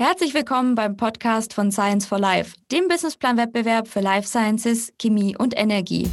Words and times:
Herzlich 0.00 0.32
willkommen 0.32 0.76
beim 0.76 0.96
Podcast 0.96 1.54
von 1.54 1.72
Science 1.72 2.06
for 2.06 2.20
Life, 2.20 2.54
dem 2.70 2.86
Businessplan-Wettbewerb 2.86 3.88
für 3.88 3.98
Life 3.98 4.28
Sciences, 4.28 4.92
Chemie 4.96 5.36
und 5.36 5.58
Energie. 5.58 6.08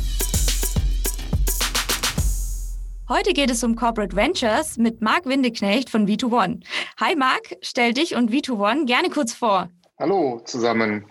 Heute 3.07 3.33
geht 3.33 3.51
es 3.51 3.63
um 3.63 3.75
Corporate 3.75 4.15
Ventures 4.15 4.77
mit 4.77 5.03
Marc 5.03 5.27
Windeknecht 5.27 5.91
von 5.91 6.07
V2One. 6.07 6.61
Hi 6.99 7.15
Marc, 7.15 7.57
stell 7.61 7.93
dich 7.93 8.15
und 8.15 8.31
V2One 8.31 8.87
gerne 8.87 9.11
kurz 9.11 9.33
vor. 9.33 9.69
Hallo 9.99 10.41
zusammen. 10.45 11.05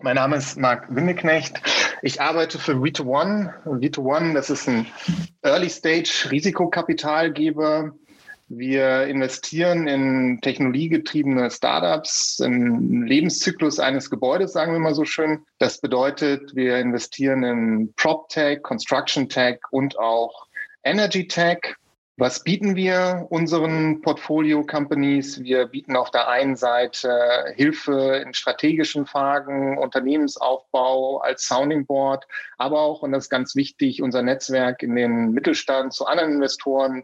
Mein 0.00 0.14
Name 0.14 0.36
ist 0.36 0.56
Marc 0.56 0.86
Windeknecht. 0.88 1.60
Ich 2.00 2.22
arbeite 2.22 2.58
für 2.58 2.72
V2One. 2.72 3.52
V2One, 3.66 4.32
das 4.32 4.48
ist 4.48 4.66
ein 4.66 4.86
Early-Stage-Risikokapitalgeber 5.42 7.92
wir 8.48 9.06
investieren 9.06 9.86
in 9.86 10.40
technologiegetriebene 10.42 11.50
Startups, 11.50 12.40
im 12.40 13.02
Lebenszyklus 13.02 13.78
eines 13.78 14.10
Gebäudes, 14.10 14.52
sagen 14.52 14.72
wir 14.72 14.78
mal 14.78 14.94
so 14.94 15.04
schön. 15.04 15.44
Das 15.58 15.80
bedeutet, 15.80 16.54
wir 16.54 16.76
investieren 16.78 17.42
in 17.42 17.94
PropTech, 17.94 18.62
Construction 18.62 19.28
Tech 19.28 19.60
und 19.70 19.98
auch 19.98 20.46
Energy 20.82 21.26
Tech. 21.26 21.76
Was 22.16 22.44
bieten 22.44 22.76
wir 22.76 23.26
unseren 23.30 24.00
Portfolio-Companies? 24.00 25.42
Wir 25.42 25.66
bieten 25.66 25.96
auf 25.96 26.12
der 26.12 26.28
einen 26.28 26.54
Seite 26.54 27.52
Hilfe 27.56 28.22
in 28.24 28.34
strategischen 28.34 29.04
Fragen, 29.04 29.78
Unternehmensaufbau 29.78 31.18
als 31.18 31.42
Sounding 31.42 31.86
Board, 31.86 32.24
aber 32.56 32.82
auch, 32.82 33.02
und 33.02 33.10
das 33.10 33.24
ist 33.24 33.30
ganz 33.30 33.56
wichtig, 33.56 34.00
unser 34.00 34.22
Netzwerk 34.22 34.84
in 34.84 34.94
den 34.94 35.32
Mittelstand 35.32 35.92
zu 35.92 36.06
anderen 36.06 36.34
Investoren 36.34 37.02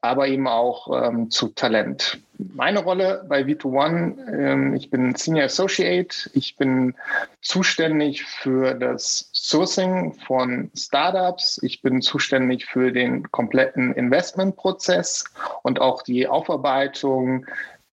aber 0.00 0.28
eben 0.28 0.46
auch 0.46 0.88
ähm, 1.02 1.30
zu 1.30 1.48
Talent. 1.48 2.20
Meine 2.38 2.84
Rolle 2.84 3.24
bei 3.28 3.42
V2One, 3.42 4.32
ähm, 4.32 4.74
ich 4.74 4.90
bin 4.90 5.14
Senior 5.16 5.46
Associate, 5.46 6.30
ich 6.34 6.56
bin 6.56 6.94
zuständig 7.40 8.24
für 8.24 8.74
das 8.74 9.28
Sourcing 9.32 10.14
von 10.14 10.70
Startups, 10.76 11.60
ich 11.62 11.82
bin 11.82 12.00
zuständig 12.00 12.66
für 12.66 12.92
den 12.92 13.30
kompletten 13.32 13.92
Investmentprozess 13.92 15.24
und 15.62 15.80
auch 15.80 16.02
die 16.02 16.28
Aufarbeitung 16.28 17.44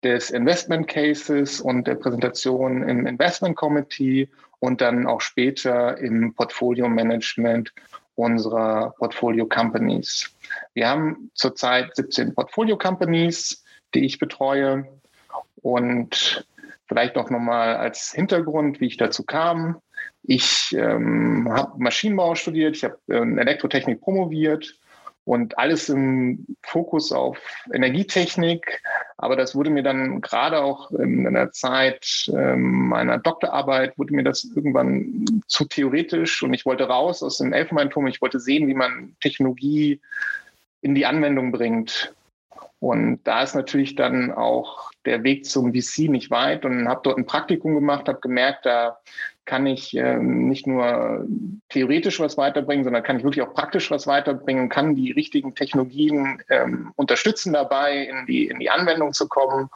des 0.02 0.30
Investment 0.30 0.88
Cases 0.88 1.60
und 1.60 1.86
der 1.86 1.96
Präsentation 1.96 2.88
im 2.88 3.06
Investment 3.06 3.56
Committee 3.56 4.30
und 4.58 4.80
dann 4.80 5.06
auch 5.06 5.20
später 5.20 5.98
im 5.98 6.32
Portfolio 6.32 6.88
Management 6.88 7.74
unserer 8.20 8.94
Portfolio 8.98 9.46
Companies. 9.46 10.30
Wir 10.74 10.88
haben 10.88 11.30
zurzeit 11.34 11.94
17 11.96 12.34
Portfolio 12.34 12.76
Companies, 12.76 13.64
die 13.94 14.04
ich 14.04 14.18
betreue. 14.18 14.86
Und 15.62 16.46
vielleicht 16.86 17.16
auch 17.16 17.30
nochmal 17.30 17.76
als 17.76 18.12
Hintergrund, 18.12 18.80
wie 18.80 18.86
ich 18.86 18.96
dazu 18.96 19.24
kam. 19.24 19.80
Ich 20.22 20.74
ähm, 20.76 21.48
habe 21.50 21.72
Maschinenbau 21.78 22.34
studiert, 22.34 22.76
ich 22.76 22.84
habe 22.84 22.98
ähm, 23.08 23.38
Elektrotechnik 23.38 24.00
promoviert 24.00 24.76
und 25.24 25.58
alles 25.58 25.88
im 25.88 26.46
Fokus 26.62 27.12
auf 27.12 27.38
Energietechnik. 27.72 28.82
Aber 29.16 29.36
das 29.36 29.54
wurde 29.54 29.70
mir 29.70 29.82
dann 29.82 30.20
gerade 30.20 30.62
auch 30.62 30.90
in 30.92 31.32
der 31.32 31.52
Zeit 31.52 32.30
ähm, 32.34 32.88
meiner 32.88 33.18
Doktorarbeit, 33.18 33.98
wurde 33.98 34.14
mir 34.14 34.24
das 34.24 34.44
irgendwann 34.44 35.42
zu 35.46 35.66
theoretisch 35.66 36.42
und 36.42 36.54
ich 36.54 36.64
wollte 36.64 36.84
raus 36.84 37.22
aus 37.22 37.38
dem 37.38 37.52
Elfenbeinturm. 37.52 38.06
Ich 38.06 38.22
wollte 38.22 38.40
sehen, 38.40 38.66
wie 38.66 38.74
man 38.74 39.14
Technologie 39.20 40.00
in 40.80 40.94
die 40.94 41.06
Anwendung 41.06 41.52
bringt. 41.52 42.14
Und 42.78 43.20
da 43.24 43.42
ist 43.42 43.54
natürlich 43.54 43.94
dann 43.94 44.32
auch 44.32 44.90
der 45.04 45.22
Weg 45.22 45.44
zum 45.44 45.74
VC 45.74 46.08
nicht 46.08 46.30
weit 46.30 46.64
und 46.64 46.88
habe 46.88 47.02
dort 47.04 47.18
ein 47.18 47.26
Praktikum 47.26 47.74
gemacht, 47.74 48.08
habe 48.08 48.20
gemerkt, 48.20 48.64
da 48.64 48.98
kann 49.44 49.66
ich 49.66 49.96
ähm, 49.96 50.48
nicht 50.48 50.66
nur 50.66 51.26
theoretisch 51.68 52.20
was 52.20 52.36
weiterbringen, 52.36 52.84
sondern 52.84 53.02
kann 53.02 53.18
ich 53.18 53.24
wirklich 53.24 53.44
auch 53.44 53.54
praktisch 53.54 53.90
was 53.90 54.06
weiterbringen, 54.06 54.68
kann 54.68 54.94
die 54.94 55.10
richtigen 55.10 55.54
Technologien 55.54 56.42
ähm, 56.50 56.92
unterstützen 56.96 57.52
dabei, 57.52 57.98
in 57.98 58.26
die, 58.26 58.46
in 58.46 58.60
die 58.60 58.70
Anwendung 58.70 59.12
zu 59.12 59.28
kommen. 59.28 59.68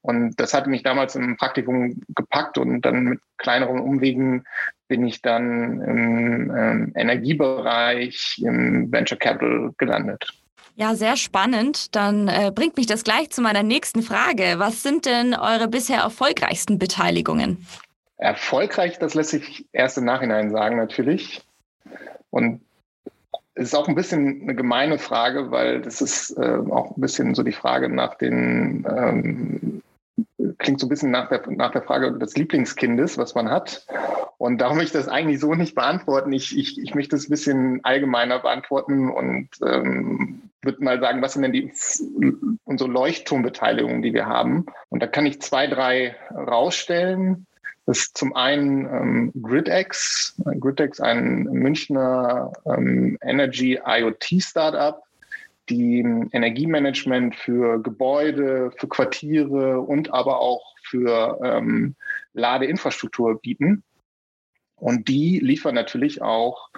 Und 0.00 0.40
das 0.40 0.54
hatte 0.54 0.70
mich 0.70 0.82
damals 0.82 1.14
im 1.16 1.36
Praktikum 1.36 2.00
gepackt 2.14 2.56
und 2.58 2.80
dann 2.82 3.04
mit 3.04 3.20
kleineren 3.36 3.80
Umwegen 3.80 4.44
bin 4.88 5.06
ich 5.06 5.20
dann 5.20 5.82
im 5.82 6.56
ähm, 6.56 6.92
Energiebereich, 6.94 8.40
im 8.42 8.90
Venture 8.90 9.18
Capital 9.18 9.72
gelandet. 9.76 10.32
Ja, 10.76 10.94
sehr 10.94 11.16
spannend. 11.16 11.96
Dann 11.96 12.28
äh, 12.28 12.52
bringt 12.54 12.76
mich 12.76 12.86
das 12.86 13.02
gleich 13.02 13.30
zu 13.30 13.42
meiner 13.42 13.64
nächsten 13.64 14.00
Frage. 14.02 14.54
Was 14.58 14.84
sind 14.84 15.06
denn 15.06 15.34
eure 15.34 15.66
bisher 15.66 15.98
erfolgreichsten 15.98 16.78
Beteiligungen? 16.78 17.66
Erfolgreich, 18.18 18.98
das 18.98 19.14
lässt 19.14 19.30
sich 19.30 19.66
erst 19.72 19.96
im 19.98 20.04
Nachhinein 20.04 20.50
sagen, 20.50 20.76
natürlich. 20.76 21.42
Und 22.30 22.60
es 23.54 23.68
ist 23.68 23.74
auch 23.74 23.88
ein 23.88 23.94
bisschen 23.94 24.42
eine 24.42 24.54
gemeine 24.54 24.98
Frage, 24.98 25.50
weil 25.50 25.80
das 25.80 26.00
ist 26.00 26.30
äh, 26.36 26.58
auch 26.70 26.96
ein 26.96 27.00
bisschen 27.00 27.34
so 27.34 27.42
die 27.42 27.52
Frage 27.52 27.88
nach 27.88 28.14
den, 28.16 28.86
ähm, 28.88 29.82
klingt 30.58 30.80
so 30.80 30.86
ein 30.86 30.90
bisschen 30.90 31.10
nach 31.10 31.28
der, 31.28 31.42
nach 31.48 31.72
der 31.72 31.82
Frage 31.82 32.12
des 32.18 32.36
Lieblingskindes, 32.36 33.18
was 33.18 33.34
man 33.34 33.50
hat. 33.50 33.86
Und 34.38 34.58
darum 34.58 34.76
möchte 34.76 34.98
ich 34.98 35.04
das 35.04 35.12
eigentlich 35.12 35.40
so 35.40 35.54
nicht 35.54 35.74
beantworten. 35.74 36.32
Ich, 36.32 36.56
ich, 36.56 36.80
ich 36.80 36.94
möchte 36.94 37.16
es 37.16 37.26
ein 37.26 37.30
bisschen 37.30 37.84
allgemeiner 37.84 38.38
beantworten 38.38 39.10
und 39.10 39.48
ähm, 39.64 40.42
würde 40.62 40.84
mal 40.84 41.00
sagen, 41.00 41.22
was 41.22 41.32
sind 41.32 41.42
denn 41.42 41.52
die 41.52 41.72
unsere 42.64 42.90
Leuchtturmbeteiligungen, 42.90 44.02
die 44.02 44.12
wir 44.12 44.26
haben? 44.26 44.66
Und 44.88 45.02
da 45.02 45.08
kann 45.08 45.26
ich 45.26 45.40
zwei, 45.40 45.66
drei 45.66 46.14
rausstellen. 46.32 47.46
Ist 47.88 48.18
zum 48.18 48.36
einen 48.36 48.84
ähm, 48.84 49.32
GridX. 49.42 50.36
GridX, 50.60 51.00
ein 51.00 51.44
Münchner 51.44 52.52
ähm, 52.66 53.16
Energy 53.22 53.80
IoT 53.82 54.42
Startup, 54.42 55.02
die 55.70 56.00
Energiemanagement 56.00 57.34
für 57.34 57.82
Gebäude, 57.82 58.72
für 58.76 58.88
Quartiere 58.88 59.80
und 59.80 60.12
aber 60.12 60.38
auch 60.38 60.74
für 60.82 61.40
ähm, 61.42 61.96
Ladeinfrastruktur 62.34 63.40
bieten. 63.40 63.82
Und 64.76 65.08
die 65.08 65.38
liefern 65.38 65.74
natürlich 65.74 66.20
auch 66.20 66.68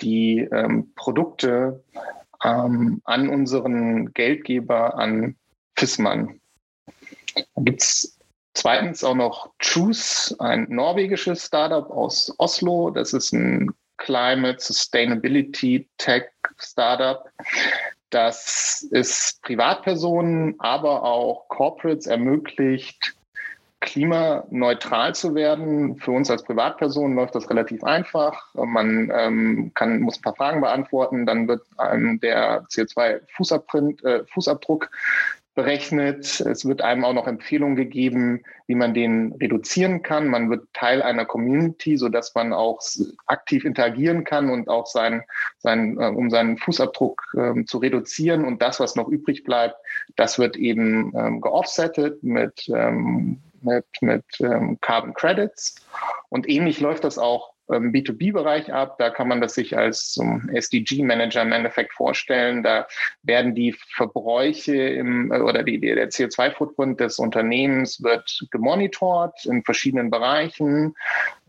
die 0.00 0.48
ähm, 0.50 0.94
Produkte 0.94 1.84
ähm, 2.42 3.02
an 3.04 3.28
unseren 3.28 4.14
Geldgeber, 4.14 4.96
an 4.96 5.36
Fissmann. 5.76 6.40
Da 7.34 7.62
gibt 7.62 7.82
es 7.82 8.13
Zweitens 8.54 9.02
auch 9.02 9.16
noch 9.16 9.50
Choose, 9.60 10.36
ein 10.38 10.66
norwegisches 10.70 11.46
Startup 11.46 11.90
aus 11.90 12.32
Oslo. 12.38 12.90
Das 12.90 13.12
ist 13.12 13.32
ein 13.32 13.74
Climate 13.96 14.60
Sustainability 14.60 15.88
Tech 15.98 16.26
Startup. 16.58 17.28
Das 18.10 18.86
ist 18.92 19.42
Privatpersonen, 19.42 20.54
aber 20.60 21.02
auch 21.02 21.48
Corporates 21.48 22.06
ermöglicht, 22.06 23.16
klimaneutral 23.80 25.14
zu 25.14 25.34
werden. 25.34 25.96
Für 25.96 26.12
uns 26.12 26.30
als 26.30 26.44
Privatperson 26.44 27.16
läuft 27.16 27.34
das 27.34 27.50
relativ 27.50 27.82
einfach. 27.82 28.54
Man 28.54 29.10
ähm, 29.12 29.72
kann, 29.74 30.00
muss 30.00 30.18
ein 30.18 30.22
paar 30.22 30.36
Fragen 30.36 30.60
beantworten, 30.60 31.26
dann 31.26 31.48
wird 31.48 31.62
einem 31.76 32.20
der 32.20 32.62
CO2-Fußabdruck 32.66 34.84
äh, 34.84 34.88
berechnet. 35.54 36.40
Es 36.40 36.64
wird 36.64 36.82
einem 36.82 37.04
auch 37.04 37.12
noch 37.12 37.26
Empfehlungen 37.26 37.76
gegeben, 37.76 38.42
wie 38.66 38.74
man 38.74 38.92
den 38.92 39.32
reduzieren 39.40 40.02
kann. 40.02 40.28
Man 40.28 40.50
wird 40.50 40.66
Teil 40.72 41.02
einer 41.02 41.24
Community, 41.24 41.96
so 41.96 42.08
dass 42.08 42.34
man 42.34 42.52
auch 42.52 42.80
aktiv 43.26 43.64
interagieren 43.64 44.24
kann 44.24 44.50
und 44.50 44.68
auch 44.68 44.86
sein, 44.86 45.22
sein, 45.58 45.96
äh, 45.98 46.06
um 46.06 46.30
seinen 46.30 46.58
Fußabdruck 46.58 47.22
ähm, 47.36 47.66
zu 47.66 47.78
reduzieren. 47.78 48.44
Und 48.44 48.62
das, 48.62 48.80
was 48.80 48.96
noch 48.96 49.08
übrig 49.08 49.44
bleibt, 49.44 49.76
das 50.16 50.38
wird 50.38 50.56
eben 50.56 51.12
ähm, 51.16 51.40
geoffsettet 51.40 52.22
mit, 52.22 52.68
ähm, 52.74 53.40
mit, 53.62 53.86
mit 54.00 54.24
ähm, 54.40 54.78
Carbon 54.80 55.14
Credits. 55.14 55.76
Und 56.28 56.48
ähnlich 56.48 56.80
läuft 56.80 57.04
das 57.04 57.18
auch 57.18 57.53
B2B-Bereich 57.68 58.72
ab. 58.72 58.96
Da 58.98 59.10
kann 59.10 59.28
man 59.28 59.40
das 59.40 59.54
sich 59.54 59.76
als 59.76 60.18
SDG-Manager 60.52 61.42
im 61.42 61.52
Endeffekt 61.52 61.94
vorstellen. 61.94 62.62
Da 62.62 62.86
werden 63.22 63.54
die 63.54 63.72
Verbräuche 63.72 64.76
im, 64.76 65.32
äh, 65.32 65.40
oder 65.40 65.62
die, 65.62 65.80
der 65.80 66.10
CO2-Footprint 66.10 67.00
des 67.00 67.18
Unternehmens 67.18 68.02
wird 68.02 68.46
gemonitort 68.50 69.44
in 69.46 69.64
verschiedenen 69.64 70.10
Bereichen. 70.10 70.94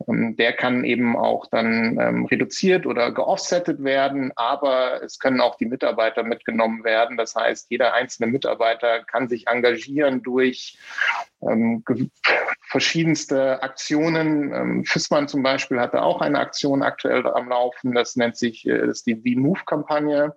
Ähm, 0.07 0.35
der 0.35 0.53
kann 0.53 0.83
eben 0.83 1.15
auch 1.17 1.47
dann 1.47 1.99
ähm, 1.99 2.25
reduziert 2.25 2.85
oder 2.85 3.11
geoffsettet 3.11 3.83
werden, 3.83 4.31
aber 4.35 5.01
es 5.03 5.19
können 5.19 5.41
auch 5.41 5.55
die 5.57 5.65
Mitarbeiter 5.65 6.23
mitgenommen 6.23 6.83
werden. 6.83 7.17
Das 7.17 7.35
heißt, 7.35 7.69
jeder 7.69 7.93
einzelne 7.93 8.31
Mitarbeiter 8.31 9.03
kann 9.03 9.27
sich 9.27 9.47
engagieren 9.47 10.23
durch 10.23 10.77
ähm, 11.41 11.83
verschiedenste 12.67 13.61
Aktionen. 13.63 14.53
Ähm, 14.53 14.85
Fissmann 14.85 15.27
zum 15.27 15.43
Beispiel 15.43 15.79
hatte 15.79 16.01
auch 16.01 16.21
eine 16.21 16.39
Aktion 16.39 16.83
aktuell 16.83 17.25
am 17.27 17.49
Laufen. 17.49 17.93
Das 17.93 18.15
nennt 18.15 18.37
sich 18.37 18.65
äh, 18.67 18.87
das 18.87 18.97
ist 18.97 19.07
die 19.07 19.23
We 19.23 19.39
Move-Kampagne. 19.39 20.35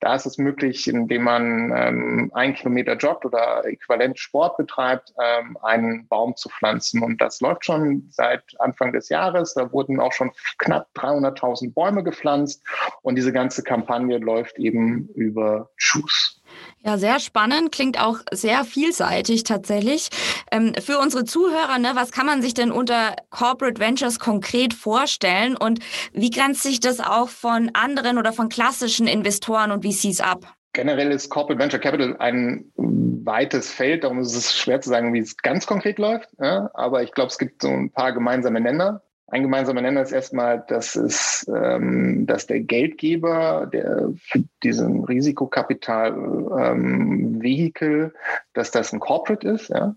Da 0.00 0.14
ist 0.14 0.26
es 0.26 0.38
möglich, 0.38 0.88
indem 0.88 1.24
man 1.24 1.72
ähm, 1.76 2.30
ein 2.34 2.54
Kilometer 2.54 2.96
joggt 2.96 3.26
oder 3.26 3.64
äquivalent 3.66 4.18
Sport 4.18 4.56
betreibt, 4.56 5.12
ähm, 5.22 5.58
einen 5.62 6.08
Baum 6.08 6.34
zu 6.36 6.48
pflanzen. 6.48 7.02
Und 7.02 7.20
das 7.20 7.40
läuft 7.40 7.66
schon 7.66 8.08
seit 8.10 8.42
Anfang 8.60 8.92
des 8.92 9.10
Jahres. 9.10 9.54
Da 9.54 9.70
wurden 9.72 10.00
auch 10.00 10.12
schon 10.12 10.30
knapp 10.58 10.88
300.000 10.96 11.74
Bäume 11.74 12.02
gepflanzt. 12.02 12.64
Und 13.02 13.16
diese 13.16 13.32
ganze 13.32 13.62
Kampagne 13.62 14.18
läuft 14.18 14.58
eben 14.58 15.08
über 15.14 15.70
Choose. 15.78 16.39
Ja, 16.82 16.96
sehr 16.96 17.20
spannend, 17.20 17.72
klingt 17.72 18.00
auch 18.00 18.20
sehr 18.32 18.64
vielseitig 18.64 19.44
tatsächlich. 19.44 20.08
Ähm, 20.50 20.72
für 20.80 20.98
unsere 20.98 21.24
Zuhörer, 21.24 21.78
ne, 21.78 21.92
was 21.94 22.10
kann 22.10 22.26
man 22.26 22.40
sich 22.40 22.54
denn 22.54 22.72
unter 22.72 23.16
Corporate 23.28 23.80
Ventures 23.80 24.18
konkret 24.18 24.72
vorstellen 24.72 25.56
und 25.56 25.80
wie 26.12 26.30
grenzt 26.30 26.62
sich 26.62 26.80
das 26.80 27.00
auch 27.00 27.28
von 27.28 27.70
anderen 27.74 28.16
oder 28.16 28.32
von 28.32 28.48
klassischen 28.48 29.06
Investoren 29.06 29.72
und 29.72 29.84
VCs 29.84 30.20
ab? 30.20 30.54
Generell 30.72 31.10
ist 31.10 31.28
Corporate 31.30 31.60
Venture 31.60 31.80
Capital 31.80 32.16
ein 32.18 32.64
weites 32.76 33.70
Feld, 33.72 34.04
darum 34.04 34.20
ist 34.20 34.34
es 34.34 34.56
schwer 34.56 34.80
zu 34.80 34.88
sagen, 34.88 35.12
wie 35.12 35.18
es 35.18 35.36
ganz 35.36 35.66
konkret 35.66 35.98
läuft. 35.98 36.28
Ja? 36.38 36.70
Aber 36.74 37.02
ich 37.02 37.12
glaube, 37.12 37.28
es 37.28 37.38
gibt 37.38 37.62
so 37.62 37.68
ein 37.68 37.90
paar 37.90 38.12
gemeinsame 38.12 38.60
Nenner. 38.60 39.02
Ein 39.30 39.42
gemeinsamer 39.42 39.80
Nenner 39.80 40.02
ist 40.02 40.10
erstmal, 40.10 40.64
dass 40.66 40.96
es, 40.96 41.48
ähm, 41.54 42.26
dass 42.26 42.48
der 42.48 42.58
Geldgeber, 42.60 43.70
der 43.72 44.10
für 44.18 44.42
diesen 44.64 45.04
Risikokapital-Vehikel, 45.04 48.02
ähm, 48.02 48.10
dass 48.54 48.72
das 48.72 48.92
ein 48.92 48.98
Corporate 48.98 49.48
ist, 49.48 49.68
ja, 49.68 49.94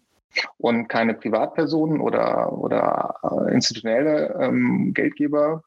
und 0.57 0.87
keine 0.87 1.15
Privatpersonen 1.15 1.99
oder 1.99 2.53
oder 2.53 3.15
äh, 3.23 3.53
institutionelle 3.53 4.37
ähm, 4.39 4.93
Geldgeber. 4.93 5.63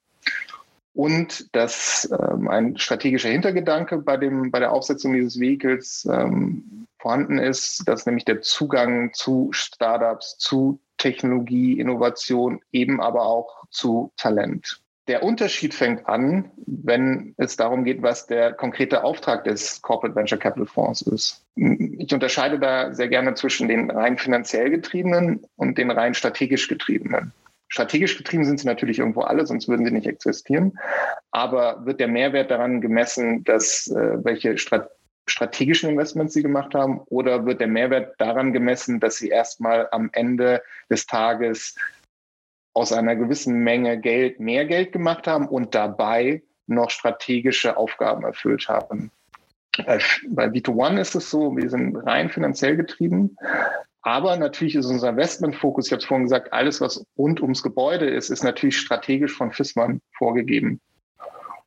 Und 0.94 1.54
dass 1.54 2.08
ähm, 2.10 2.48
ein 2.48 2.78
strategischer 2.78 3.28
Hintergedanke 3.30 3.98
bei 3.98 4.16
dem 4.16 4.52
bei 4.52 4.60
der 4.60 4.70
Aufsetzung 4.72 5.12
dieses 5.12 5.40
Vehikels 5.40 6.08
ähm, 6.10 6.86
vorhanden 6.98 7.38
ist, 7.38 7.82
dass 7.86 8.06
nämlich 8.06 8.24
der 8.24 8.40
Zugang 8.42 9.12
zu 9.12 9.50
Startups, 9.52 10.38
zu 10.38 10.80
Technologie, 10.98 11.78
Innovation, 11.78 12.60
eben 12.72 13.00
aber 13.00 13.22
auch 13.22 13.64
zu 13.70 14.12
Talent. 14.16 14.81
Der 15.08 15.22
Unterschied 15.22 15.72
fängt 15.72 16.08
an, 16.08 16.50
wenn 16.66 17.34
es 17.37 17.56
darum 17.56 17.84
geht, 17.84 18.02
was 18.02 18.26
der 18.26 18.52
konkrete 18.52 19.04
Auftrag 19.04 19.44
des 19.44 19.81
Corporate 19.81 20.16
Venture 20.16 20.38
Capital 20.38 20.66
Fonds 20.66 21.02
ist. 21.02 21.44
Ich 21.54 22.12
unterscheide 22.12 22.58
da 22.58 22.93
sehr 22.93 23.06
gerne 23.06 23.34
zwischen 23.34 23.69
den 23.69 23.90
rein 23.90 24.19
finanziell 24.19 24.69
getriebenen 24.69 25.46
und 25.54 25.78
den 25.78 25.93
rein 25.93 26.14
strategisch 26.14 26.66
getriebenen. 26.66 27.32
Strategisch 27.69 28.16
getrieben 28.16 28.44
sind 28.44 28.58
sie 28.58 28.66
natürlich 28.66 28.99
irgendwo 28.99 29.22
alle, 29.22 29.46
sonst 29.46 29.69
würden 29.69 29.87
sie 29.87 29.92
nicht 29.92 30.06
existieren. 30.06 30.76
Aber 31.31 31.84
wird 31.87 32.00
der 32.00 32.08
Mehrwert 32.08 32.50
daran 32.50 32.81
gemessen, 32.81 33.44
dass 33.44 33.88
äh, 33.88 34.25
welche 34.25 34.58
Strategie 34.58 34.90
strategischen 35.26 35.90
Investments 35.90 36.34
sie 36.34 36.43
gemacht 36.43 36.75
haben 36.75 37.00
oder 37.06 37.44
wird 37.46 37.61
der 37.61 37.69
Mehrwert 37.69 38.20
daran 38.20 38.52
gemessen, 38.52 39.00
dass 39.00 39.17
sie 39.17 39.28
erstmal 39.28 39.88
am 39.90 40.11
Ende 40.12 40.62
des 40.90 41.06
Tages 41.06 41.75
aus 42.75 42.93
einer 42.93 43.17
gewissen 43.17 43.61
Menge 43.61 43.99
Geld 43.99 44.38
mehr 44.38 44.67
Geld 44.67 44.93
gemacht 44.93 45.26
haben 45.26 45.49
und 45.49 45.75
dabei 45.75 46.43
noch 46.67 46.90
strategische 46.90 47.76
Aufgaben 47.76 48.25
erfüllt 48.25 48.69
haben. 48.69 49.11
Bei 50.28 50.52
Vito 50.52 50.73
One 50.73 51.00
ist 51.00 51.14
es 51.14 51.31
so, 51.31 51.56
wir 51.56 51.69
sind 51.69 51.96
rein 51.96 52.28
finanziell 52.31 52.76
getrieben. 52.76 53.37
Aber 54.02 54.37
natürlich 54.37 54.76
ist 54.76 54.87
unser 54.87 55.11
Investmentfokus, 55.11 55.87
ich 55.87 55.93
habe 55.93 56.00
es 56.00 56.06
vorhin 56.06 56.26
gesagt, 56.26 56.52
alles, 56.52 56.81
was 56.81 57.05
rund 57.19 57.40
ums 57.40 57.62
Gebäude 57.62 58.08
ist, 58.08 58.31
ist 58.31 58.44
natürlich 58.44 58.78
strategisch 58.78 59.32
von 59.37 59.50
FISMAN 59.50 60.00
vorgegeben. 60.17 60.81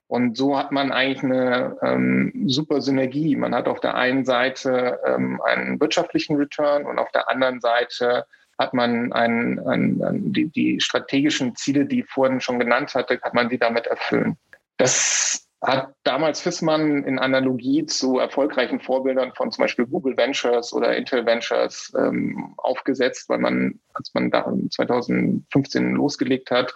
Und 0.09 0.35
so 0.35 0.57
hat 0.57 0.71
man 0.71 0.91
eigentlich 0.91 1.23
eine 1.23 1.77
ähm, 1.83 2.33
super 2.47 2.81
Synergie. 2.81 3.35
Man 3.35 3.53
hat 3.53 3.67
auf 3.67 3.79
der 3.79 3.94
einen 3.94 4.25
Seite 4.25 5.00
ähm, 5.06 5.39
einen 5.41 5.79
wirtschaftlichen 5.79 6.35
Return 6.35 6.88
und 6.88 6.97
auf 6.97 7.11
der 7.11 7.29
anderen 7.29 7.61
Seite 7.61 8.25
hat 8.57 8.73
man 8.73 9.13
einen, 9.13 9.59
einen, 9.59 10.01
einen, 10.01 10.33
die, 10.33 10.47
die 10.47 10.81
strategischen 10.81 11.56
Ziele, 11.56 11.85
die 11.85 12.00
ich 12.00 12.09
vorhin 12.09 12.41
schon 12.41 12.57
genannt 12.57 12.95
hatte, 12.95 13.19
hat 13.21 13.35
man 13.35 13.50
die 13.50 13.59
damit 13.59 13.85
erfüllen. 13.85 14.35
Das 14.77 15.47
hat 15.61 15.94
damals 16.03 16.39
Fissmann 16.39 17.03
in 17.03 17.19
Analogie 17.19 17.85
zu 17.85 18.17
erfolgreichen 18.17 18.79
Vorbildern 18.79 19.33
von 19.35 19.51
zum 19.51 19.63
Beispiel 19.63 19.85
Google 19.85 20.15
Ventures 20.15 20.71
oder 20.71 20.95
Intel 20.95 21.25
Ventures 21.25 21.91
ähm, 21.97 22.53
aufgesetzt, 22.57 23.27
weil 23.27 23.39
man, 23.39 23.79
als 23.94 24.13
man 24.13 24.31
da 24.31 24.51
2015 24.71 25.95
losgelegt 25.95 26.50
hat, 26.50 26.73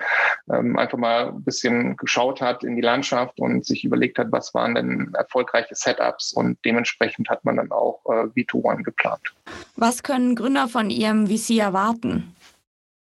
ähm, 0.52 0.78
einfach 0.78 0.98
mal 0.98 1.30
ein 1.30 1.44
bisschen 1.44 1.96
geschaut 1.96 2.42
hat 2.42 2.64
in 2.64 2.76
die 2.76 2.82
Landschaft 2.82 3.40
und 3.40 3.66
sich 3.66 3.86
überlegt 3.86 4.18
hat, 4.18 4.32
was 4.32 4.54
waren 4.54 4.76
denn 4.76 5.14
erfolgreiche 5.18 5.76
Setups 5.76 6.34
und 6.34 6.58
dementsprechend 6.66 7.30
hat 7.30 7.46
man 7.46 7.56
dann 7.58 7.72
auch 7.72 8.02
äh, 8.06 8.26
V2One 8.36 8.84
geplant. 8.84 9.34
Was 9.78 10.04
können 10.04 10.36
Gründer 10.36 10.68
von 10.68 10.90
Ihrem 10.90 11.28
VC 11.28 11.58
erwarten? 11.60 12.36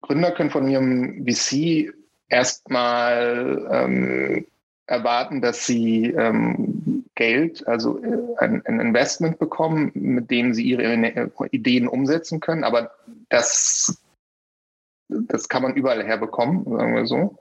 Gründer 0.02 0.30
können 0.30 0.50
von 0.50 0.68
ihrem 0.68 1.26
VC 1.26 1.92
erstmal 2.28 3.68
ähm, 3.72 4.46
erwarten, 4.86 5.40
dass 5.40 5.66
sie 5.66 6.06
ähm, 6.06 7.04
Geld, 7.14 7.66
also 7.66 8.02
äh, 8.02 8.18
ein, 8.38 8.64
ein, 8.66 8.80
Investment 8.80 9.38
bekommen, 9.38 9.90
mit 9.94 10.30
dem 10.30 10.54
sie 10.54 10.64
ihre 10.64 11.30
Ideen 11.50 11.88
umsetzen 11.88 12.40
können. 12.40 12.62
Aber 12.62 12.92
das, 13.28 14.00
das 15.08 15.48
kann 15.48 15.62
man 15.62 15.74
überall 15.74 16.04
herbekommen, 16.04 16.64
sagen 16.64 16.94
wir 16.94 17.06
so. 17.06 17.36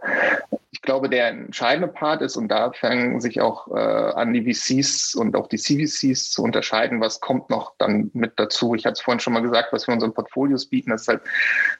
Ich 0.71 0.81
glaube, 0.81 1.09
der 1.09 1.29
entscheidende 1.29 1.87
Part 1.87 2.21
ist, 2.21 2.35
und 2.35 2.47
da 2.47 2.71
fangen 2.71 3.21
sich 3.21 3.41
auch 3.41 3.67
äh, 3.69 3.79
an 3.79 4.33
die 4.33 4.53
VCs 4.53 5.15
und 5.15 5.35
auch 5.35 5.47
die 5.47 5.57
CVCs 5.57 6.31
zu 6.31 6.43
unterscheiden, 6.43 6.99
was 6.99 7.21
kommt 7.21 7.49
noch 7.49 7.73
dann 7.77 8.11
mit 8.13 8.33
dazu. 8.37 8.75
Ich 8.75 8.85
hatte 8.85 8.93
es 8.93 9.01
vorhin 9.01 9.19
schon 9.19 9.33
mal 9.33 9.41
gesagt, 9.41 9.71
was 9.71 9.87
wir 9.87 9.93
unseren 9.93 10.13
Portfolios 10.13 10.65
bieten, 10.67 10.89
das 10.91 11.03
ist 11.03 11.07
halt 11.07 11.21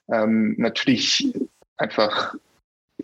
ähm, 0.10 0.56
natürlich 0.58 1.34
einfach 1.78 2.36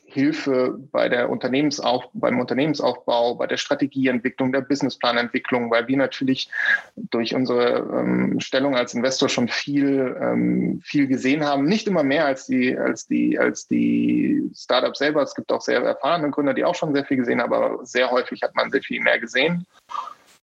Hilfe 0.06 0.78
bei 0.92 1.10
der 1.10 1.30
Unternehmensauf 1.30 2.06
beim 2.14 2.40
Unternehmensaufbau, 2.40 3.36
bei 3.36 3.48
der 3.48 3.58
Strategieentwicklung, 3.58 4.52
der 4.52 4.62
Businessplanentwicklung, 4.62 5.70
weil 5.70 5.88
wir 5.88 5.98
natürlich 5.98 6.50
durch 6.96 7.36
unsere 7.36 7.80
ähm, 7.94 8.40
Stellung 8.40 8.76
als 8.76 8.94
Investor 8.94 9.30
schon 9.30 9.48
viel, 9.48 10.18
ähm, 10.22 10.82
viel 10.84 11.08
gesehen 11.08 11.46
haben. 11.46 11.66
Nicht 11.66 11.88
immer 11.88 12.04
mehr 12.04 12.26
als 12.26 12.46
die, 12.46 12.78
als 12.78 13.08
die, 13.08 13.38
als 13.38 13.68
die 13.68 14.50
Startups 14.56 15.00
selber. 15.00 15.22
Es 15.22 15.36
gibt 15.36 15.52
auch 15.52 15.62
sehr 15.62 15.82
erfahrene 15.82 16.32
Gründer, 16.32 16.54
die 16.54 16.66
auch 16.66 16.76
schon 16.76 16.94
sehr 16.94 17.06
viel 17.06 17.18
gesehen 17.18 17.42
haben, 17.42 17.54
aber 17.54 17.86
sehr 17.86 18.12
häufig 18.12 18.42
hat 18.42 18.56
man 18.56 18.72
sehr 18.72 18.82
viel 18.82 19.02
mehr 19.02 19.20
gesehen. 19.20 19.66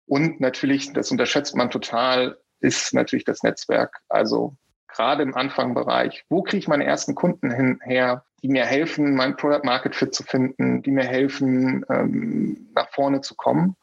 Und 0.07 0.39
natürlich, 0.39 0.93
das 0.93 1.11
unterschätzt 1.11 1.55
man 1.55 1.69
total, 1.69 2.37
ist 2.61 2.93
natürlich 2.93 3.25
das 3.25 3.43
Netzwerk. 3.43 3.97
Also 4.09 4.55
gerade 4.95 5.23
im 5.23 5.35
Anfangbereich, 5.35 6.25
wo 6.29 6.41
kriege 6.41 6.57
ich 6.57 6.67
meine 6.67 6.85
ersten 6.85 7.15
Kunden 7.15 7.51
hin, 7.51 7.79
her? 7.83 8.23
die 8.45 8.51
mir 8.51 8.65
helfen, 8.65 9.15
mein 9.15 9.35
Product 9.35 9.63
Market 9.63 9.95
Fit 9.95 10.13
zu 10.13 10.21
finden, 10.21 10.83
die 10.83 10.91
mir 10.91 11.03
helfen, 11.03 11.83
ähm, 11.89 12.67
nach 12.75 12.89
vorne 12.91 13.21
zu 13.21 13.33
kommen 13.33 13.75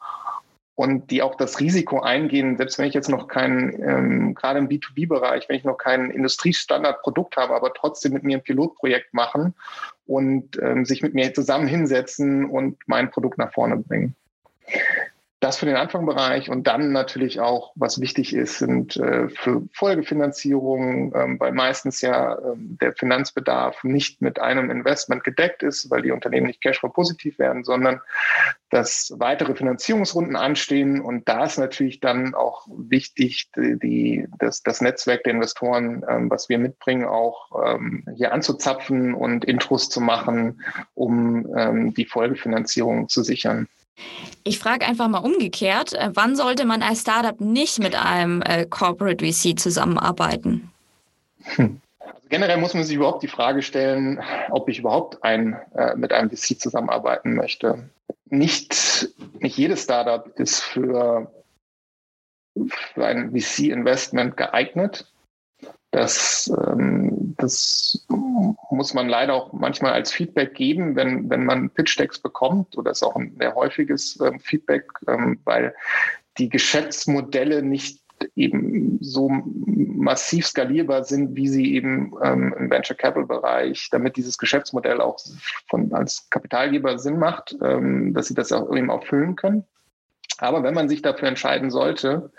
und 0.75 1.11
die 1.11 1.21
auch 1.21 1.35
das 1.35 1.59
Risiko 1.59 1.99
eingehen, 1.99 2.55
selbst 2.55 2.79
wenn 2.79 2.85
ich 2.85 2.93
jetzt 2.93 3.09
noch 3.09 3.27
kein, 3.27 3.73
ähm, 3.83 4.35
gerade 4.35 4.59
im 4.59 4.69
B2B-Bereich, 4.69 5.49
wenn 5.49 5.57
ich 5.57 5.65
noch 5.65 5.77
kein 5.77 6.09
Industriestandardprodukt 6.09 7.35
habe, 7.35 7.53
aber 7.55 7.73
trotzdem 7.73 8.13
mit 8.13 8.23
mir 8.23 8.37
ein 8.37 8.43
Pilotprojekt 8.43 9.13
machen 9.13 9.53
und 10.05 10.57
ähm, 10.61 10.85
sich 10.85 11.01
mit 11.01 11.13
mir 11.13 11.33
zusammen 11.33 11.67
hinsetzen 11.67 12.45
und 12.45 12.77
mein 12.85 13.11
Produkt 13.11 13.37
nach 13.37 13.51
vorne 13.51 13.75
bringen. 13.75 14.15
Das 15.43 15.57
für 15.57 15.65
den 15.65 15.75
Anfangbereich 15.75 16.49
und 16.49 16.67
dann 16.67 16.93
natürlich 16.93 17.41
auch, 17.41 17.73
was 17.75 17.99
wichtig 17.99 18.33
ist, 18.33 18.59
sind 18.59 18.95
äh, 18.95 19.27
für 19.27 19.63
Folgefinanzierungen, 19.73 21.11
ähm, 21.13 21.37
weil 21.37 21.51
meistens 21.51 21.99
ja 21.99 22.39
ähm, 22.39 22.77
der 22.79 22.93
Finanzbedarf 22.93 23.83
nicht 23.83 24.21
mit 24.21 24.39
einem 24.39 24.71
Investment 24.71 25.25
gedeckt 25.25 25.61
ist, 25.61 25.91
weil 25.91 26.01
die 26.01 26.11
Unternehmen 26.11 26.47
nicht 26.47 26.61
Cashflow-positiv 26.61 27.39
werden, 27.39 27.65
sondern 27.65 27.99
dass 28.69 29.13
weitere 29.17 29.53
Finanzierungsrunden 29.53 30.37
anstehen. 30.37 31.01
Und 31.01 31.27
da 31.27 31.43
ist 31.43 31.59
natürlich 31.59 31.99
dann 31.99 32.35
auch 32.35 32.65
wichtig, 32.73 33.51
die, 33.57 33.77
die 33.77 34.27
das, 34.39 34.63
das 34.63 34.79
Netzwerk 34.79 35.25
der 35.25 35.33
Investoren, 35.33 36.05
ähm, 36.07 36.29
was 36.29 36.47
wir 36.47 36.57
mitbringen, 36.57 37.03
auch 37.03 37.51
ähm, 37.65 38.05
hier 38.15 38.31
anzuzapfen 38.31 39.13
und 39.13 39.43
Intros 39.43 39.89
zu 39.89 39.99
machen, 39.99 40.61
um 40.93 41.53
ähm, 41.53 41.93
die 41.93 42.05
Folgefinanzierung 42.05 43.09
zu 43.09 43.23
sichern. 43.23 43.67
Ich 44.43 44.59
frage 44.59 44.85
einfach 44.85 45.07
mal 45.07 45.19
umgekehrt, 45.19 45.93
äh, 45.93 46.09
wann 46.13 46.35
sollte 46.35 46.65
man 46.65 46.81
als 46.81 47.01
Startup 47.01 47.39
nicht 47.39 47.79
mit 47.79 47.95
einem 47.95 48.41
äh, 48.41 48.65
Corporate 48.65 49.25
VC 49.25 49.57
zusammenarbeiten? 49.57 50.69
Hm. 51.43 51.79
Also 51.99 52.27
generell 52.29 52.57
muss 52.57 52.73
man 52.73 52.83
sich 52.83 52.95
überhaupt 52.95 53.23
die 53.23 53.27
Frage 53.27 53.61
stellen, 53.61 54.21
ob 54.51 54.67
ich 54.67 54.79
überhaupt 54.79 55.23
ein, 55.23 55.57
äh, 55.75 55.95
mit 55.95 56.11
einem 56.11 56.29
VC 56.29 56.59
zusammenarbeiten 56.59 57.35
möchte. 57.35 57.89
Nicht, 58.29 59.09
nicht 59.39 59.57
jedes 59.57 59.83
Startup 59.83 60.27
ist 60.37 60.59
für, 60.59 61.31
für 62.93 63.05
ein 63.05 63.31
VC-Investment 63.31 64.35
geeignet. 64.35 65.07
Das, 65.93 66.51
ähm, 66.67 67.35
das 67.37 68.03
muss 68.71 68.95
man 68.95 69.07
leider 69.07 69.35
auch 69.35 69.53
manchmal 69.53 69.93
als 69.93 70.11
Feedback 70.11 70.55
geben, 70.55 70.95
wenn, 70.95 71.29
wenn 71.29 71.45
man 71.45 71.69
Pitch-Decks 71.69 72.17
bekommt, 72.17 72.75
oder 72.79 72.89
ist 72.89 73.03
auch 73.03 73.15
ein 73.15 73.35
sehr 73.37 73.53
häufiges 73.53 74.19
ähm, 74.19 74.39
Feedback, 74.39 74.89
ähm, 75.07 75.39
weil 75.43 75.75
die 76.39 76.49
Geschäftsmodelle 76.49 77.61
nicht 77.61 78.01
eben 78.35 78.97
so 79.01 79.29
massiv 79.29 80.47
skalierbar 80.47 81.03
sind, 81.03 81.35
wie 81.35 81.47
sie 81.47 81.75
eben 81.75 82.13
ähm, 82.23 82.55
im 82.57 82.71
Venture 82.71 82.97
Capital 82.97 83.27
Bereich, 83.27 83.89
damit 83.91 84.17
dieses 84.17 84.39
Geschäftsmodell 84.39 84.99
auch 84.99 85.19
von, 85.69 85.93
als 85.93 86.27
Kapitalgeber 86.31 86.97
Sinn 86.97 87.19
macht, 87.19 87.55
ähm, 87.61 88.15
dass 88.15 88.29
sie 88.29 88.33
das 88.33 88.51
auch 88.51 88.75
eben 88.75 88.89
auch 88.89 89.05
füllen 89.05 89.35
können. 89.35 89.63
Aber 90.39 90.63
wenn 90.63 90.73
man 90.73 90.89
sich 90.89 91.03
dafür 91.03 91.27
entscheiden 91.27 91.69
sollte, 91.69 92.31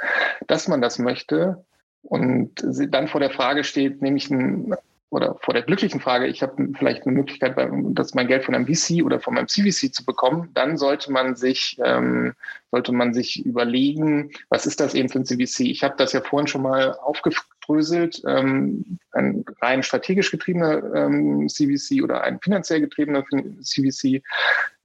dass 0.49 0.67
man 0.67 0.83
das 0.83 0.99
möchte 0.99 1.65
und 2.05 2.51
dann 2.91 3.09
vor 3.09 3.21
der 3.21 3.31
Frage 3.31 3.65
steht, 3.65 4.03
nehme 4.03 4.19
ich 4.19 4.31
ein 4.31 4.75
oder 5.15 5.37
vor 5.43 5.55
der 5.55 5.63
glücklichen 5.63 6.01
Frage, 6.01 6.27
ich 6.27 6.43
habe 6.43 6.69
vielleicht 6.77 7.07
eine 7.07 7.17
Möglichkeit, 7.17 7.57
das 7.93 8.15
mein 8.15 8.27
Geld 8.27 8.45
von 8.45 8.55
einem 8.55 8.67
VC 8.67 9.05
oder 9.05 9.21
von 9.21 9.35
meinem 9.35 9.47
CVC 9.47 9.95
zu 9.95 10.05
bekommen, 10.05 10.51
dann 10.55 10.77
sollte 10.77 11.13
man 11.13 11.37
sich 11.37 11.79
ähm, 11.85 12.35
sollte 12.75 12.91
man 12.91 13.15
sich 13.15 13.47
überlegen, 13.47 14.33
was 14.49 14.67
ist 14.67 14.81
das 14.81 14.95
eben 14.95 15.09
für 15.09 15.21
ein 15.21 15.25
CVC? 15.25 15.61
Ich 15.61 15.85
habe 15.85 15.95
das 15.97 16.13
ja 16.13 16.21
vorhin 16.21 16.49
schon 16.49 16.63
mal 16.63 16.95
aufgedröselt. 16.95 18.21
Ähm, 18.27 18.99
ein 19.13 19.45
rein 19.63 19.85
strategisch 19.85 20.33
getriebener 20.33 20.83
ähm, 20.93 21.49
CVC 21.49 22.03
oder 22.03 22.25
ein 22.25 22.41
finanziell 22.41 22.81
getriebener 22.81 23.23
CVC. 23.63 24.25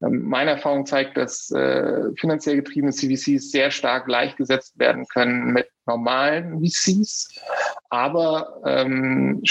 Ähm, 0.04 0.22
meine 0.22 0.52
Erfahrung 0.52 0.86
zeigt, 0.86 1.18
dass 1.18 1.50
äh, 1.50 2.14
finanziell 2.16 2.58
getriebene 2.58 2.94
CVCs 2.94 3.50
sehr 3.50 3.72
stark 3.72 4.06
gleichgesetzt 4.06 4.78
werden 4.78 5.08
können 5.08 5.52
mit 5.52 5.68
normalen 5.88 6.64
VCs, 6.64 7.40
aber 7.90 8.62
ähm, 8.68 9.42